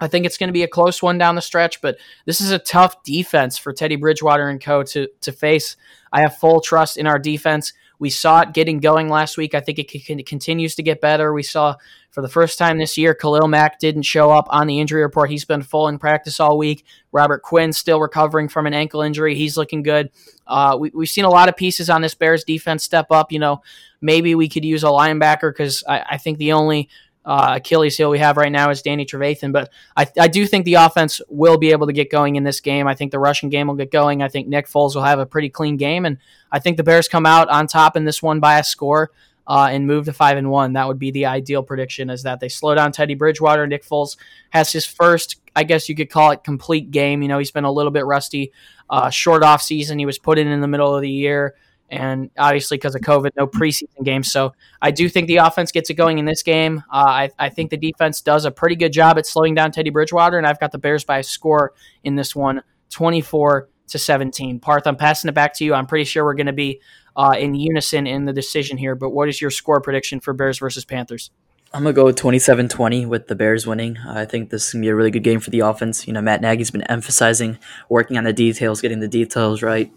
I 0.00 0.08
think 0.08 0.26
it's 0.26 0.38
going 0.38 0.48
to 0.48 0.52
be 0.52 0.64
a 0.64 0.68
close 0.68 1.02
one 1.02 1.18
down 1.18 1.34
the 1.34 1.40
stretch, 1.40 1.80
but 1.80 1.96
this 2.26 2.40
is 2.40 2.50
a 2.50 2.58
tough 2.58 3.02
defense 3.04 3.56
for 3.56 3.72
Teddy 3.72 3.96
Bridgewater 3.96 4.48
and 4.48 4.60
co 4.60 4.82
to 4.82 5.08
to 5.22 5.32
face. 5.32 5.76
I 6.12 6.20
have 6.20 6.36
full 6.36 6.60
trust 6.60 6.96
in 6.96 7.06
our 7.06 7.18
defense. 7.18 7.72
We 7.98 8.10
saw 8.10 8.40
it 8.40 8.52
getting 8.52 8.80
going 8.80 9.08
last 9.08 9.36
week. 9.36 9.54
I 9.54 9.60
think 9.60 9.78
it 9.78 10.26
continues 10.26 10.74
to 10.74 10.82
get 10.82 11.00
better. 11.00 11.32
We 11.32 11.42
saw 11.42 11.76
for 12.14 12.22
the 12.22 12.28
first 12.28 12.58
time 12.60 12.78
this 12.78 12.96
year, 12.96 13.12
Khalil 13.12 13.48
Mack 13.48 13.80
didn't 13.80 14.02
show 14.02 14.30
up 14.30 14.46
on 14.48 14.68
the 14.68 14.78
injury 14.78 15.02
report. 15.02 15.30
He's 15.30 15.44
been 15.44 15.62
full 15.62 15.88
in 15.88 15.98
practice 15.98 16.38
all 16.38 16.56
week. 16.56 16.86
Robert 17.10 17.42
Quinn 17.42 17.72
still 17.72 17.98
recovering 17.98 18.48
from 18.48 18.68
an 18.68 18.72
ankle 18.72 19.02
injury. 19.02 19.34
He's 19.34 19.56
looking 19.56 19.82
good. 19.82 20.12
Uh, 20.46 20.76
we, 20.78 20.92
have 20.96 21.08
seen 21.08 21.24
a 21.24 21.28
lot 21.28 21.48
of 21.48 21.56
pieces 21.56 21.90
on 21.90 22.02
this 22.02 22.14
Bears 22.14 22.44
defense 22.44 22.84
step 22.84 23.08
up. 23.10 23.32
You 23.32 23.40
know, 23.40 23.62
maybe 24.00 24.36
we 24.36 24.48
could 24.48 24.64
use 24.64 24.84
a 24.84 24.88
linebacker 24.88 25.50
because 25.50 25.82
I, 25.88 26.04
I 26.10 26.16
think 26.18 26.38
the 26.38 26.52
only 26.52 26.88
uh, 27.24 27.54
Achilles 27.56 27.96
heel 27.96 28.10
we 28.10 28.20
have 28.20 28.36
right 28.36 28.52
now 28.52 28.70
is 28.70 28.80
Danny 28.80 29.04
Trevathan. 29.04 29.52
But 29.52 29.72
I, 29.96 30.06
I 30.16 30.28
do 30.28 30.46
think 30.46 30.66
the 30.66 30.74
offense 30.74 31.20
will 31.28 31.58
be 31.58 31.72
able 31.72 31.88
to 31.88 31.92
get 31.92 32.12
going 32.12 32.36
in 32.36 32.44
this 32.44 32.60
game. 32.60 32.86
I 32.86 32.94
think 32.94 33.10
the 33.10 33.18
rushing 33.18 33.48
game 33.48 33.66
will 33.66 33.74
get 33.74 33.90
going. 33.90 34.22
I 34.22 34.28
think 34.28 34.46
Nick 34.46 34.68
Foles 34.68 34.94
will 34.94 35.02
have 35.02 35.18
a 35.18 35.26
pretty 35.26 35.50
clean 35.50 35.76
game, 35.76 36.04
and 36.04 36.18
I 36.52 36.60
think 36.60 36.76
the 36.76 36.84
Bears 36.84 37.08
come 37.08 37.26
out 37.26 37.48
on 37.48 37.66
top 37.66 37.96
in 37.96 38.04
this 38.04 38.22
one 38.22 38.38
by 38.38 38.60
a 38.60 38.62
score. 38.62 39.10
Uh, 39.46 39.68
and 39.70 39.86
move 39.86 40.06
to 40.06 40.12
five 40.12 40.38
and 40.38 40.50
one. 40.50 40.72
That 40.72 40.88
would 40.88 40.98
be 40.98 41.10
the 41.10 41.26
ideal 41.26 41.62
prediction. 41.62 42.08
Is 42.08 42.22
that 42.22 42.40
they 42.40 42.48
slow 42.48 42.74
down 42.74 42.92
Teddy 42.92 43.14
Bridgewater. 43.14 43.66
Nick 43.66 43.84
Foles 43.84 44.16
has 44.50 44.72
his 44.72 44.86
first, 44.86 45.40
I 45.54 45.64
guess 45.64 45.88
you 45.88 45.94
could 45.94 46.08
call 46.08 46.30
it, 46.30 46.44
complete 46.44 46.90
game. 46.90 47.20
You 47.20 47.28
know, 47.28 47.38
he's 47.38 47.50
been 47.50 47.64
a 47.64 47.72
little 47.72 47.92
bit 47.92 48.06
rusty. 48.06 48.52
Uh, 48.88 49.10
short 49.10 49.42
off 49.42 49.60
season. 49.60 49.98
He 49.98 50.06
was 50.06 50.18
put 50.18 50.38
in 50.38 50.46
in 50.46 50.60
the 50.60 50.68
middle 50.68 50.94
of 50.94 51.02
the 51.02 51.10
year 51.10 51.54
and 51.90 52.30
obviously 52.38 52.76
because 52.76 52.94
of 52.94 53.02
COVID, 53.02 53.30
no 53.36 53.46
preseason 53.46 54.04
games. 54.04 54.30
So 54.32 54.52
I 54.80 54.90
do 54.90 55.08
think 55.08 55.28
the 55.28 55.36
offense 55.36 55.70
gets 55.70 55.90
it 55.90 55.94
going 55.94 56.18
in 56.18 56.24
this 56.24 56.42
game. 56.42 56.82
Uh, 56.90 57.06
I, 57.06 57.30
I, 57.38 57.48
think 57.50 57.70
the 57.70 57.76
defense 57.76 58.20
does 58.20 58.44
a 58.44 58.50
pretty 58.50 58.76
good 58.76 58.92
job 58.92 59.18
at 59.18 59.26
slowing 59.26 59.54
down 59.54 59.70
Teddy 59.70 59.90
Bridgewater, 59.90 60.38
and 60.38 60.46
I've 60.46 60.60
got 60.60 60.72
the 60.72 60.78
Bears 60.78 61.04
by 61.04 61.18
a 61.18 61.22
score 61.22 61.72
in 62.02 62.16
this 62.16 62.34
one, 62.34 62.62
24 62.90 63.68
to 63.88 63.98
17. 63.98 64.60
Parth, 64.60 64.86
I'm 64.86 64.96
passing 64.96 65.28
it 65.28 65.34
back 65.34 65.54
to 65.54 65.64
you. 65.64 65.74
I'm 65.74 65.86
pretty 65.86 66.04
sure 66.04 66.24
we're 66.24 66.34
going 66.34 66.46
to 66.46 66.52
be 66.52 66.80
uh, 67.16 67.34
in 67.38 67.54
unison 67.54 68.06
in 68.06 68.24
the 68.24 68.32
decision 68.32 68.78
here, 68.78 68.94
but 68.94 69.10
what 69.10 69.28
is 69.28 69.40
your 69.40 69.50
score 69.50 69.80
prediction 69.80 70.20
for 70.20 70.32
Bears 70.32 70.58
versus 70.58 70.84
Panthers? 70.84 71.30
I'm 71.72 71.82
going 71.82 71.94
to 71.94 72.00
go 72.00 72.12
27 72.12 72.68
20 72.68 73.06
with 73.06 73.26
the 73.26 73.34
Bears 73.34 73.66
winning. 73.66 73.98
I 73.98 74.24
think 74.24 74.50
this 74.50 74.68
is 74.68 74.72
going 74.72 74.82
to 74.82 74.86
be 74.86 74.90
a 74.90 74.94
really 74.94 75.10
good 75.10 75.24
game 75.24 75.40
for 75.40 75.50
the 75.50 75.60
offense. 75.60 76.06
You 76.06 76.12
know, 76.12 76.20
Matt 76.20 76.40
Nagy's 76.40 76.70
been 76.70 76.82
emphasizing 76.82 77.58
working 77.88 78.16
on 78.16 78.24
the 78.24 78.32
details, 78.32 78.80
getting 78.80 79.00
the 79.00 79.08
details 79.08 79.62
right 79.62 79.92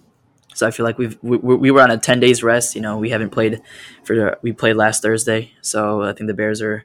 so 0.57 0.65
I 0.65 0.71
feel 0.71 0.85
like 0.85 0.97
we've 0.97 1.17
we, 1.21 1.37
we 1.37 1.71
were 1.71 1.81
on 1.81 1.91
a 1.91 1.97
ten 1.97 2.19
days 2.19 2.41
rest. 2.41 2.73
You 2.73 2.81
know, 2.81 2.97
we 2.97 3.11
haven't 3.11 3.29
played 3.29 3.61
for 4.03 4.37
we 4.41 4.51
played 4.53 4.75
last 4.75 5.03
Thursday, 5.03 5.51
so 5.61 6.01
I 6.01 6.13
think 6.13 6.27
the 6.27 6.33
Bears 6.33 6.63
are 6.63 6.83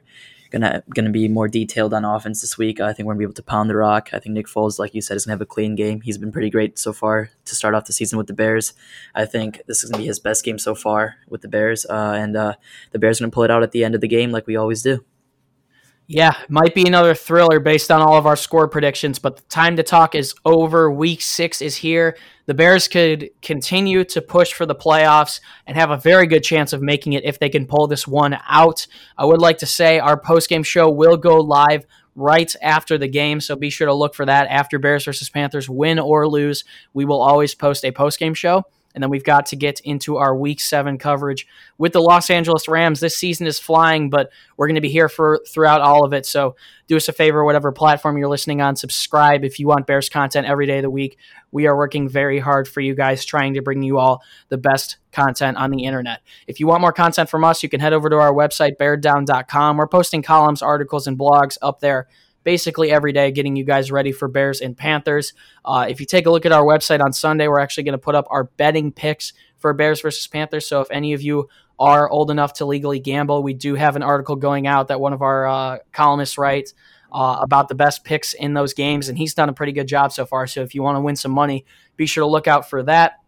gonna 0.53 0.83
gonna 0.93 1.09
be 1.09 1.27
more 1.27 1.47
detailed 1.47 1.93
on 1.93 2.05
offense 2.05 2.41
this 2.41 2.57
week. 2.57 2.79
I 2.79 2.93
think 2.93 3.07
we're 3.07 3.13
gonna 3.13 3.19
be 3.19 3.25
able 3.25 3.33
to 3.33 3.43
pound 3.43 3.69
the 3.69 3.75
rock. 3.75 4.09
I 4.13 4.19
think 4.19 4.33
Nick 4.33 4.47
Foles, 4.47 4.79
like 4.79 4.93
you 4.93 5.01
said, 5.01 5.17
is 5.17 5.25
gonna 5.25 5.33
have 5.33 5.41
a 5.41 5.45
clean 5.45 5.75
game. 5.75 5.99
He's 6.01 6.17
been 6.17 6.31
pretty 6.31 6.51
great 6.51 6.77
so 6.77 6.93
far 6.93 7.31
to 7.45 7.55
start 7.55 7.73
off 7.73 7.85
the 7.85 7.93
season 7.93 8.17
with 8.17 8.27
the 8.27 8.33
Bears. 8.33 8.73
I 9.15 9.25
think 9.25 9.63
this 9.67 9.83
is 9.83 9.89
gonna 9.89 10.03
be 10.03 10.07
his 10.07 10.19
best 10.19 10.45
game 10.45 10.59
so 10.59 10.75
far 10.75 11.15
with 11.27 11.41
the 11.41 11.47
Bears, 11.47 11.85
uh, 11.89 12.15
and 12.15 12.37
uh, 12.37 12.53
the 12.91 12.99
Bears 12.99 13.19
are 13.19 13.23
gonna 13.23 13.31
pull 13.31 13.43
it 13.43 13.51
out 13.51 13.63
at 13.63 13.71
the 13.71 13.83
end 13.83 13.95
of 13.95 14.01
the 14.01 14.07
game 14.07 14.31
like 14.31 14.47
we 14.47 14.55
always 14.55 14.83
do. 14.83 15.03
Yeah, 16.07 16.35
might 16.49 16.75
be 16.75 16.85
another 16.85 17.15
thriller 17.15 17.59
based 17.59 17.89
on 17.89 18.01
all 18.01 18.17
of 18.17 18.25
our 18.25 18.35
score 18.35 18.67
predictions, 18.67 19.19
but 19.19 19.37
the 19.37 19.43
time 19.43 19.77
to 19.77 19.83
talk 19.83 20.15
is 20.15 20.35
over. 20.43 20.91
Week 20.91 21.21
six 21.21 21.61
is 21.61 21.77
here. 21.77 22.17
The 22.45 22.53
Bears 22.53 22.89
could 22.89 23.29
continue 23.41 24.03
to 24.05 24.21
push 24.21 24.51
for 24.51 24.65
the 24.65 24.75
playoffs 24.75 25.39
and 25.65 25.77
have 25.77 25.91
a 25.91 25.97
very 25.97 26.27
good 26.27 26.43
chance 26.43 26.73
of 26.73 26.81
making 26.81 27.13
it 27.13 27.23
if 27.23 27.39
they 27.39 27.47
can 27.47 27.65
pull 27.65 27.87
this 27.87 28.05
one 28.05 28.37
out. 28.49 28.85
I 29.17 29.23
would 29.23 29.41
like 29.41 29.59
to 29.59 29.65
say 29.65 29.97
our 29.97 30.19
post-game 30.19 30.63
show 30.63 30.89
will 30.89 31.15
go 31.15 31.37
live 31.37 31.85
right 32.15 32.53
after 32.61 32.97
the 32.97 33.07
game, 33.07 33.39
so 33.39 33.55
be 33.55 33.69
sure 33.69 33.87
to 33.87 33.93
look 33.93 34.13
for 34.13 34.25
that 34.25 34.47
after 34.49 34.77
Bears 34.77 35.05
versus 35.05 35.29
Panthers, 35.29 35.69
win 35.69 35.99
or 35.99 36.27
lose. 36.27 36.65
We 36.93 37.05
will 37.05 37.21
always 37.21 37.55
post 37.55 37.85
a 37.85 37.91
post-game 37.91 38.33
show. 38.33 38.65
And 38.93 39.01
then 39.01 39.09
we've 39.09 39.23
got 39.23 39.47
to 39.47 39.55
get 39.55 39.79
into 39.81 40.17
our 40.17 40.35
week 40.35 40.59
seven 40.59 40.97
coverage 40.97 41.47
with 41.77 41.93
the 41.93 42.01
Los 42.01 42.29
Angeles 42.29 42.67
Rams. 42.67 42.99
This 42.99 43.17
season 43.17 43.47
is 43.47 43.59
flying, 43.59 44.09
but 44.09 44.31
we're 44.57 44.67
going 44.67 44.75
to 44.75 44.81
be 44.81 44.89
here 44.89 45.09
for 45.09 45.39
throughout 45.47 45.81
all 45.81 46.05
of 46.05 46.13
it. 46.13 46.25
So 46.25 46.55
do 46.87 46.95
us 46.95 47.07
a 47.07 47.13
favor, 47.13 47.43
whatever 47.43 47.71
platform 47.71 48.17
you're 48.17 48.29
listening 48.29 48.61
on, 48.61 48.75
subscribe 48.75 49.43
if 49.43 49.59
you 49.59 49.67
want 49.67 49.87
Bears 49.87 50.09
content 50.09 50.47
every 50.47 50.67
day 50.67 50.77
of 50.77 50.83
the 50.83 50.89
week. 50.89 51.17
We 51.51 51.67
are 51.67 51.75
working 51.77 52.09
very 52.09 52.39
hard 52.39 52.67
for 52.67 52.81
you 52.81 52.95
guys, 52.95 53.25
trying 53.25 53.53
to 53.55 53.61
bring 53.61 53.83
you 53.83 53.97
all 53.97 54.21
the 54.49 54.57
best 54.57 54.97
content 55.11 55.57
on 55.57 55.71
the 55.71 55.85
internet. 55.85 56.21
If 56.47 56.59
you 56.59 56.67
want 56.67 56.81
more 56.81 56.93
content 56.93 57.29
from 57.29 57.43
us, 57.43 57.63
you 57.63 57.69
can 57.69 57.79
head 57.79 57.93
over 57.93 58.09
to 58.09 58.17
our 58.17 58.33
website, 58.33 58.77
beardown.com. 58.79 59.77
We're 59.77 59.87
posting 59.87 60.21
columns, 60.21 60.61
articles, 60.61 61.07
and 61.07 61.17
blogs 61.17 61.57
up 61.61 61.79
there 61.79 62.07
basically 62.43 62.91
every 62.91 63.13
day, 63.13 63.31
getting 63.31 63.55
you 63.55 63.63
guys 63.63 63.91
ready 63.91 64.11
for 64.11 64.27
Bears 64.27 64.61
and 64.61 64.77
Panthers. 64.77 65.33
Uh, 65.63 65.85
if 65.89 65.99
you 65.99 66.05
take 66.05 66.25
a 66.25 66.31
look 66.31 66.45
at 66.45 66.51
our 66.51 66.63
website 66.63 67.03
on 67.03 67.13
Sunday, 67.13 67.47
we're 67.47 67.59
actually 67.59 67.83
going 67.83 67.93
to 67.93 67.97
put 67.97 68.15
up 68.15 68.27
our 68.29 68.45
betting 68.45 68.91
picks 68.91 69.33
for 69.57 69.73
Bears 69.73 70.01
versus 70.01 70.27
Panthers. 70.27 70.67
So 70.67 70.81
if 70.81 70.91
any 70.91 71.13
of 71.13 71.21
you 71.21 71.49
are 71.79 72.09
old 72.09 72.29
enough 72.29 72.53
to 72.53 72.65
legally 72.65 72.99
gamble, 72.99 73.43
we 73.43 73.53
do 73.53 73.75
have 73.75 73.95
an 73.95 74.03
article 74.03 74.35
going 74.35 74.67
out 74.67 74.89
that 74.89 74.99
one 74.99 75.13
of 75.13 75.21
our 75.21 75.47
uh, 75.47 75.77
columnists 75.91 76.37
writes. 76.37 76.73
Uh, 77.15 77.37
about 77.43 77.67
the 77.67 77.75
best 77.75 78.03
picks 78.03 78.33
in 78.33 78.55
those 78.55 78.73
games, 78.73 79.07
and 79.07 79.19
he's 79.19 79.35
done 79.35 79.47
a 79.47 79.53
pretty 79.53 79.71
good 79.71 79.87
job 79.87 80.11
so 80.11 80.25
far. 80.25 80.47
So 80.47 80.63
if 80.63 80.73
you 80.73 80.81
want 80.81 80.95
to 80.95 81.01
win 81.01 81.15
some 81.15 81.31
money, 81.31 81.63
be 81.95 82.07
sure 82.07 82.23
to 82.23 82.27
look 82.27 82.47
out 82.47 82.67
for 82.67 82.81
that. 82.81 83.19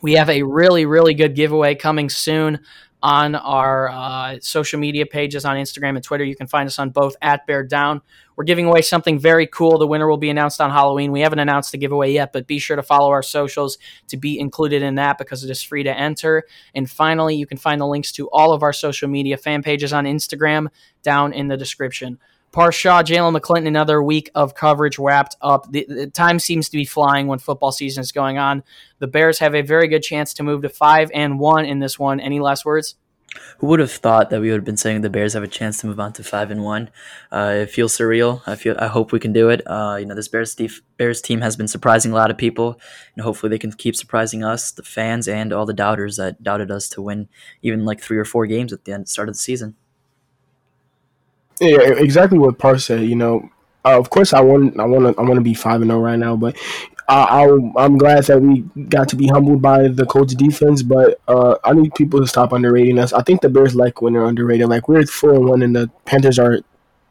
We 0.00 0.14
have 0.14 0.30
a 0.30 0.42
really, 0.42 0.86
really 0.86 1.12
good 1.12 1.34
giveaway 1.34 1.74
coming 1.74 2.08
soon 2.08 2.60
on 3.02 3.34
our 3.34 3.88
uh, 3.90 4.38
social 4.40 4.80
media 4.80 5.06
pages 5.06 5.44
on 5.44 5.56
Instagram 5.56 5.96
and 5.96 6.02
Twitter. 6.02 6.24
You 6.24 6.34
can 6.34 6.46
find 6.46 6.66
us 6.66 6.78
on 6.78 6.90
both 6.90 7.14
at 7.20 7.46
Bear 7.46 7.62
Down. 7.62 8.00
We're 8.36 8.44
giving 8.44 8.66
away 8.66 8.82
something 8.82 9.18
very 9.18 9.46
cool. 9.46 9.78
The 9.78 9.86
winner 9.86 10.06
will 10.06 10.18
be 10.18 10.30
announced 10.30 10.60
on 10.60 10.70
Halloween. 10.70 11.10
We 11.10 11.20
haven't 11.20 11.38
announced 11.38 11.72
the 11.72 11.78
giveaway 11.78 12.12
yet, 12.12 12.32
but 12.32 12.46
be 12.46 12.58
sure 12.58 12.76
to 12.76 12.82
follow 12.82 13.10
our 13.10 13.22
socials 13.22 13.78
to 14.08 14.16
be 14.16 14.38
included 14.38 14.82
in 14.82 14.96
that 14.96 15.18
because 15.18 15.42
it 15.42 15.50
is 15.50 15.62
free 15.62 15.82
to 15.82 15.98
enter. 15.98 16.44
And 16.74 16.88
finally, 16.88 17.34
you 17.34 17.46
can 17.46 17.58
find 17.58 17.80
the 17.80 17.86
links 17.86 18.12
to 18.12 18.28
all 18.28 18.52
of 18.52 18.62
our 18.62 18.72
social 18.72 19.08
media 19.08 19.36
fan 19.36 19.62
pages 19.62 19.92
on 19.92 20.04
Instagram 20.04 20.68
down 21.02 21.32
in 21.32 21.48
the 21.48 21.56
description. 21.56 22.18
Parth 22.52 22.74
Shaw, 22.74 23.02
Jalen 23.02 23.36
McClinton, 23.36 23.66
another 23.66 24.02
week 24.02 24.30
of 24.34 24.54
coverage 24.54 24.98
wrapped 24.98 25.36
up. 25.42 25.70
The, 25.70 25.84
the, 25.86 26.06
time 26.06 26.38
seems 26.38 26.70
to 26.70 26.76
be 26.78 26.86
flying 26.86 27.26
when 27.26 27.38
football 27.38 27.70
season 27.70 28.00
is 28.00 28.12
going 28.12 28.38
on. 28.38 28.62
The 28.98 29.06
Bears 29.06 29.40
have 29.40 29.54
a 29.54 29.60
very 29.60 29.88
good 29.88 30.02
chance 30.02 30.32
to 30.34 30.42
move 30.42 30.62
to 30.62 30.70
five 30.70 31.10
and 31.12 31.38
one 31.38 31.66
in 31.66 31.80
this 31.80 31.98
one. 31.98 32.18
Any 32.18 32.40
last 32.40 32.64
words? 32.64 32.96
Who 33.58 33.66
would 33.68 33.80
have 33.80 33.90
thought 33.90 34.30
that 34.30 34.40
we 34.40 34.50
would 34.50 34.58
have 34.58 34.64
been 34.64 34.76
saying 34.76 35.00
the 35.00 35.10
Bears 35.10 35.34
have 35.34 35.42
a 35.42 35.48
chance 35.48 35.80
to 35.80 35.86
move 35.86 36.00
on 36.00 36.12
to 36.14 36.24
five 36.24 36.50
and 36.50 36.62
one? 36.62 36.90
Uh, 37.30 37.54
it 37.62 37.70
feels 37.70 37.96
surreal. 37.96 38.42
I 38.46 38.56
feel. 38.56 38.76
I 38.78 38.86
hope 38.86 39.12
we 39.12 39.20
can 39.20 39.32
do 39.32 39.48
it. 39.48 39.62
Uh, 39.66 39.96
you 40.00 40.06
know, 40.06 40.14
this 40.14 40.28
Bears 40.28 40.54
def- 40.54 40.82
Bears 40.96 41.20
team 41.20 41.40
has 41.40 41.56
been 41.56 41.68
surprising 41.68 42.12
a 42.12 42.14
lot 42.14 42.30
of 42.30 42.36
people, 42.38 42.80
and 43.14 43.24
hopefully 43.24 43.50
they 43.50 43.58
can 43.58 43.72
keep 43.72 43.96
surprising 43.96 44.44
us, 44.44 44.70
the 44.70 44.82
fans, 44.82 45.28
and 45.28 45.52
all 45.52 45.66
the 45.66 45.72
doubters 45.72 46.16
that 46.16 46.42
doubted 46.42 46.70
us 46.70 46.88
to 46.90 47.02
win 47.02 47.28
even 47.62 47.84
like 47.84 48.00
three 48.00 48.18
or 48.18 48.24
four 48.24 48.46
games 48.46 48.72
at 48.72 48.84
the 48.84 48.92
end 48.92 49.08
start 49.08 49.28
of 49.28 49.34
the 49.34 49.40
season. 49.40 49.76
Yeah, 51.60 51.80
exactly 51.80 52.38
what 52.38 52.58
Par 52.58 52.78
said. 52.78 53.02
You 53.02 53.16
know, 53.16 53.48
uh, 53.84 53.98
of 53.98 54.10
course, 54.10 54.32
I 54.32 54.40
want 54.40 54.78
I 54.80 54.84
want 54.84 55.14
to 55.14 55.20
I 55.20 55.24
want 55.24 55.36
to 55.36 55.42
be 55.42 55.54
five 55.54 55.80
and 55.80 55.90
zero 55.90 56.00
oh 56.00 56.02
right 56.02 56.18
now, 56.18 56.36
but 56.36 56.56
I, 57.08 57.44
am 57.44 57.98
glad 57.98 58.24
that 58.24 58.40
we 58.40 58.62
got 58.88 59.08
to 59.10 59.16
be 59.16 59.28
humbled 59.28 59.62
by 59.62 59.88
the 59.88 60.06
Colts 60.06 60.34
defense, 60.34 60.82
but 60.82 61.20
uh, 61.28 61.56
I 61.62 61.72
need 61.72 61.94
people 61.94 62.20
to 62.20 62.26
stop 62.26 62.52
underrating 62.52 62.98
us. 62.98 63.12
I 63.12 63.22
think 63.22 63.42
the 63.42 63.48
Bears 63.48 63.76
like 63.76 64.02
when 64.02 64.14
they're 64.14 64.24
underrated. 64.24 64.68
Like 64.68 64.88
we're 64.88 65.06
four 65.06 65.34
and 65.34 65.48
one, 65.48 65.62
and 65.62 65.74
the 65.74 65.90
Panthers 66.04 66.38
are 66.38 66.60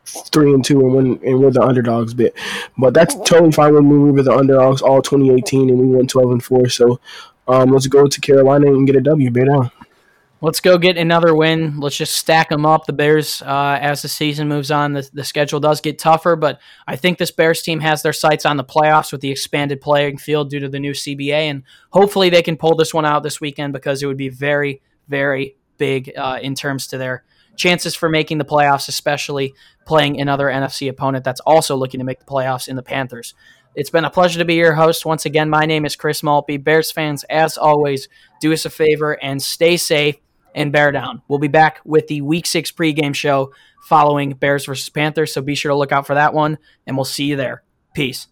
three 0.05 0.53
and 0.53 0.63
two, 0.63 0.97
and 0.97 1.21
and 1.23 1.39
we're 1.39 1.51
the 1.51 1.62
underdogs. 1.62 2.13
Bit, 2.13 2.38
but 2.77 2.93
that's 2.93 3.15
totally 3.15 3.51
fine 3.51 3.73
when 3.73 3.89
we 3.89 4.12
were 4.12 4.21
the 4.21 4.36
underdogs 4.36 4.81
all 4.81 5.01
2018, 5.01 5.69
and 5.69 5.79
we 5.79 5.86
won 5.86 6.08
12 6.08 6.31
and 6.31 6.43
four. 6.43 6.67
So 6.67 6.99
um, 7.47 7.71
let's 7.71 7.88
go 7.88 8.08
to 8.08 8.21
Carolina 8.21 8.67
and 8.67 8.86
get 8.86 8.95
a 8.97 9.01
W. 9.01 9.31
Bear 9.31 9.45
down. 9.45 9.71
Let's 10.45 10.60
go 10.60 10.77
get 10.77 10.95
another 10.95 11.34
win. 11.34 11.79
Let's 11.79 11.97
just 11.97 12.15
stack 12.15 12.49
them 12.49 12.67
up. 12.67 12.86
The 12.86 12.93
Bears, 12.93 13.41
uh, 13.41 13.79
as 13.81 14.03
the 14.03 14.08
season 14.08 14.47
moves 14.47 14.69
on, 14.69 14.93
the, 14.93 15.10
the 15.12 15.23
schedule 15.23 15.60
does 15.60 15.81
get 15.81 15.97
tougher, 15.97 16.36
but 16.36 16.62
I 16.86 16.97
think 16.97 17.17
this 17.17 17.31
Bears 17.31 17.63
team 17.63 17.79
has 17.79 18.03
their 18.03 18.13
sights 18.13 18.45
on 18.45 18.55
the 18.55 18.63
playoffs 18.63 19.12
with 19.12 19.21
the 19.21 19.31
expanded 19.31 19.81
playing 19.81 20.19
field 20.19 20.51
due 20.51 20.60
to 20.60 20.69
the 20.69 20.79
new 20.79 20.91
CBA, 20.91 21.31
and 21.31 21.63
hopefully 21.89 22.29
they 22.29 22.43
can 22.43 22.58
pull 22.58 22.75
this 22.75 22.93
one 22.93 23.05
out 23.08 23.23
this 23.23 23.41
weekend 23.41 23.73
because 23.73 24.03
it 24.03 24.05
would 24.05 24.17
be 24.17 24.29
very, 24.29 24.84
very 25.08 25.55
big 25.79 26.12
uh, 26.15 26.38
in 26.39 26.53
terms 26.53 26.86
to 26.88 26.99
their 26.99 27.23
chances 27.55 27.95
for 27.95 28.08
making 28.08 28.38
the 28.38 28.45
playoffs, 28.45 28.88
especially 28.88 29.55
playing 29.88 30.21
another 30.21 30.45
NFC 30.45 30.88
opponent 30.88 31.25
that's 31.25 31.41
also 31.41 31.75
looking 31.75 31.99
to 31.99 32.05
make 32.05 32.19
the 32.19 32.25
playoffs 32.25 32.67
in 32.67 32.75
the 32.75 32.84
Panthers. 32.84 33.34
It's 33.73 33.89
been 33.89 34.05
a 34.05 34.12
pleasure 34.12 34.38
to 34.38 34.45
be 34.45 34.53
your 34.53 34.73
host. 34.73 35.08
Once 35.08 35.25
again, 35.25 35.49
my 35.49 35.65
name 35.65 35.86
is 35.86 35.95
Chris 35.95 36.21
Maltby. 36.21 36.58
Bears 36.58 36.91
fans, 36.91 37.23
as 37.31 37.58
always, 37.58 38.08
do 38.39 38.53
us 38.53 38.63
a 38.63 38.69
favor 38.69 39.13
and 39.23 39.41
stay 39.41 39.75
safe 39.75 40.17
and 40.55 40.71
bear 40.71 40.91
down. 40.91 41.21
We'll 41.27 41.37
be 41.37 41.47
back 41.47 41.81
with 41.85 42.07
the 42.07 42.21
week 42.21 42.47
six 42.47 42.71
pregame 42.71 43.13
show 43.13 43.53
following 43.83 44.31
Bears 44.31 44.65
versus 44.65 44.89
Panthers. 44.89 45.33
So 45.33 45.41
be 45.41 45.53
sure 45.53 45.69
to 45.69 45.77
look 45.77 45.91
out 45.91 46.07
for 46.07 46.15
that 46.15 46.33
one, 46.33 46.57
and 46.87 46.97
we'll 46.97 47.05
see 47.05 47.25
you 47.25 47.35
there. 47.35 47.61
Peace. 47.93 48.27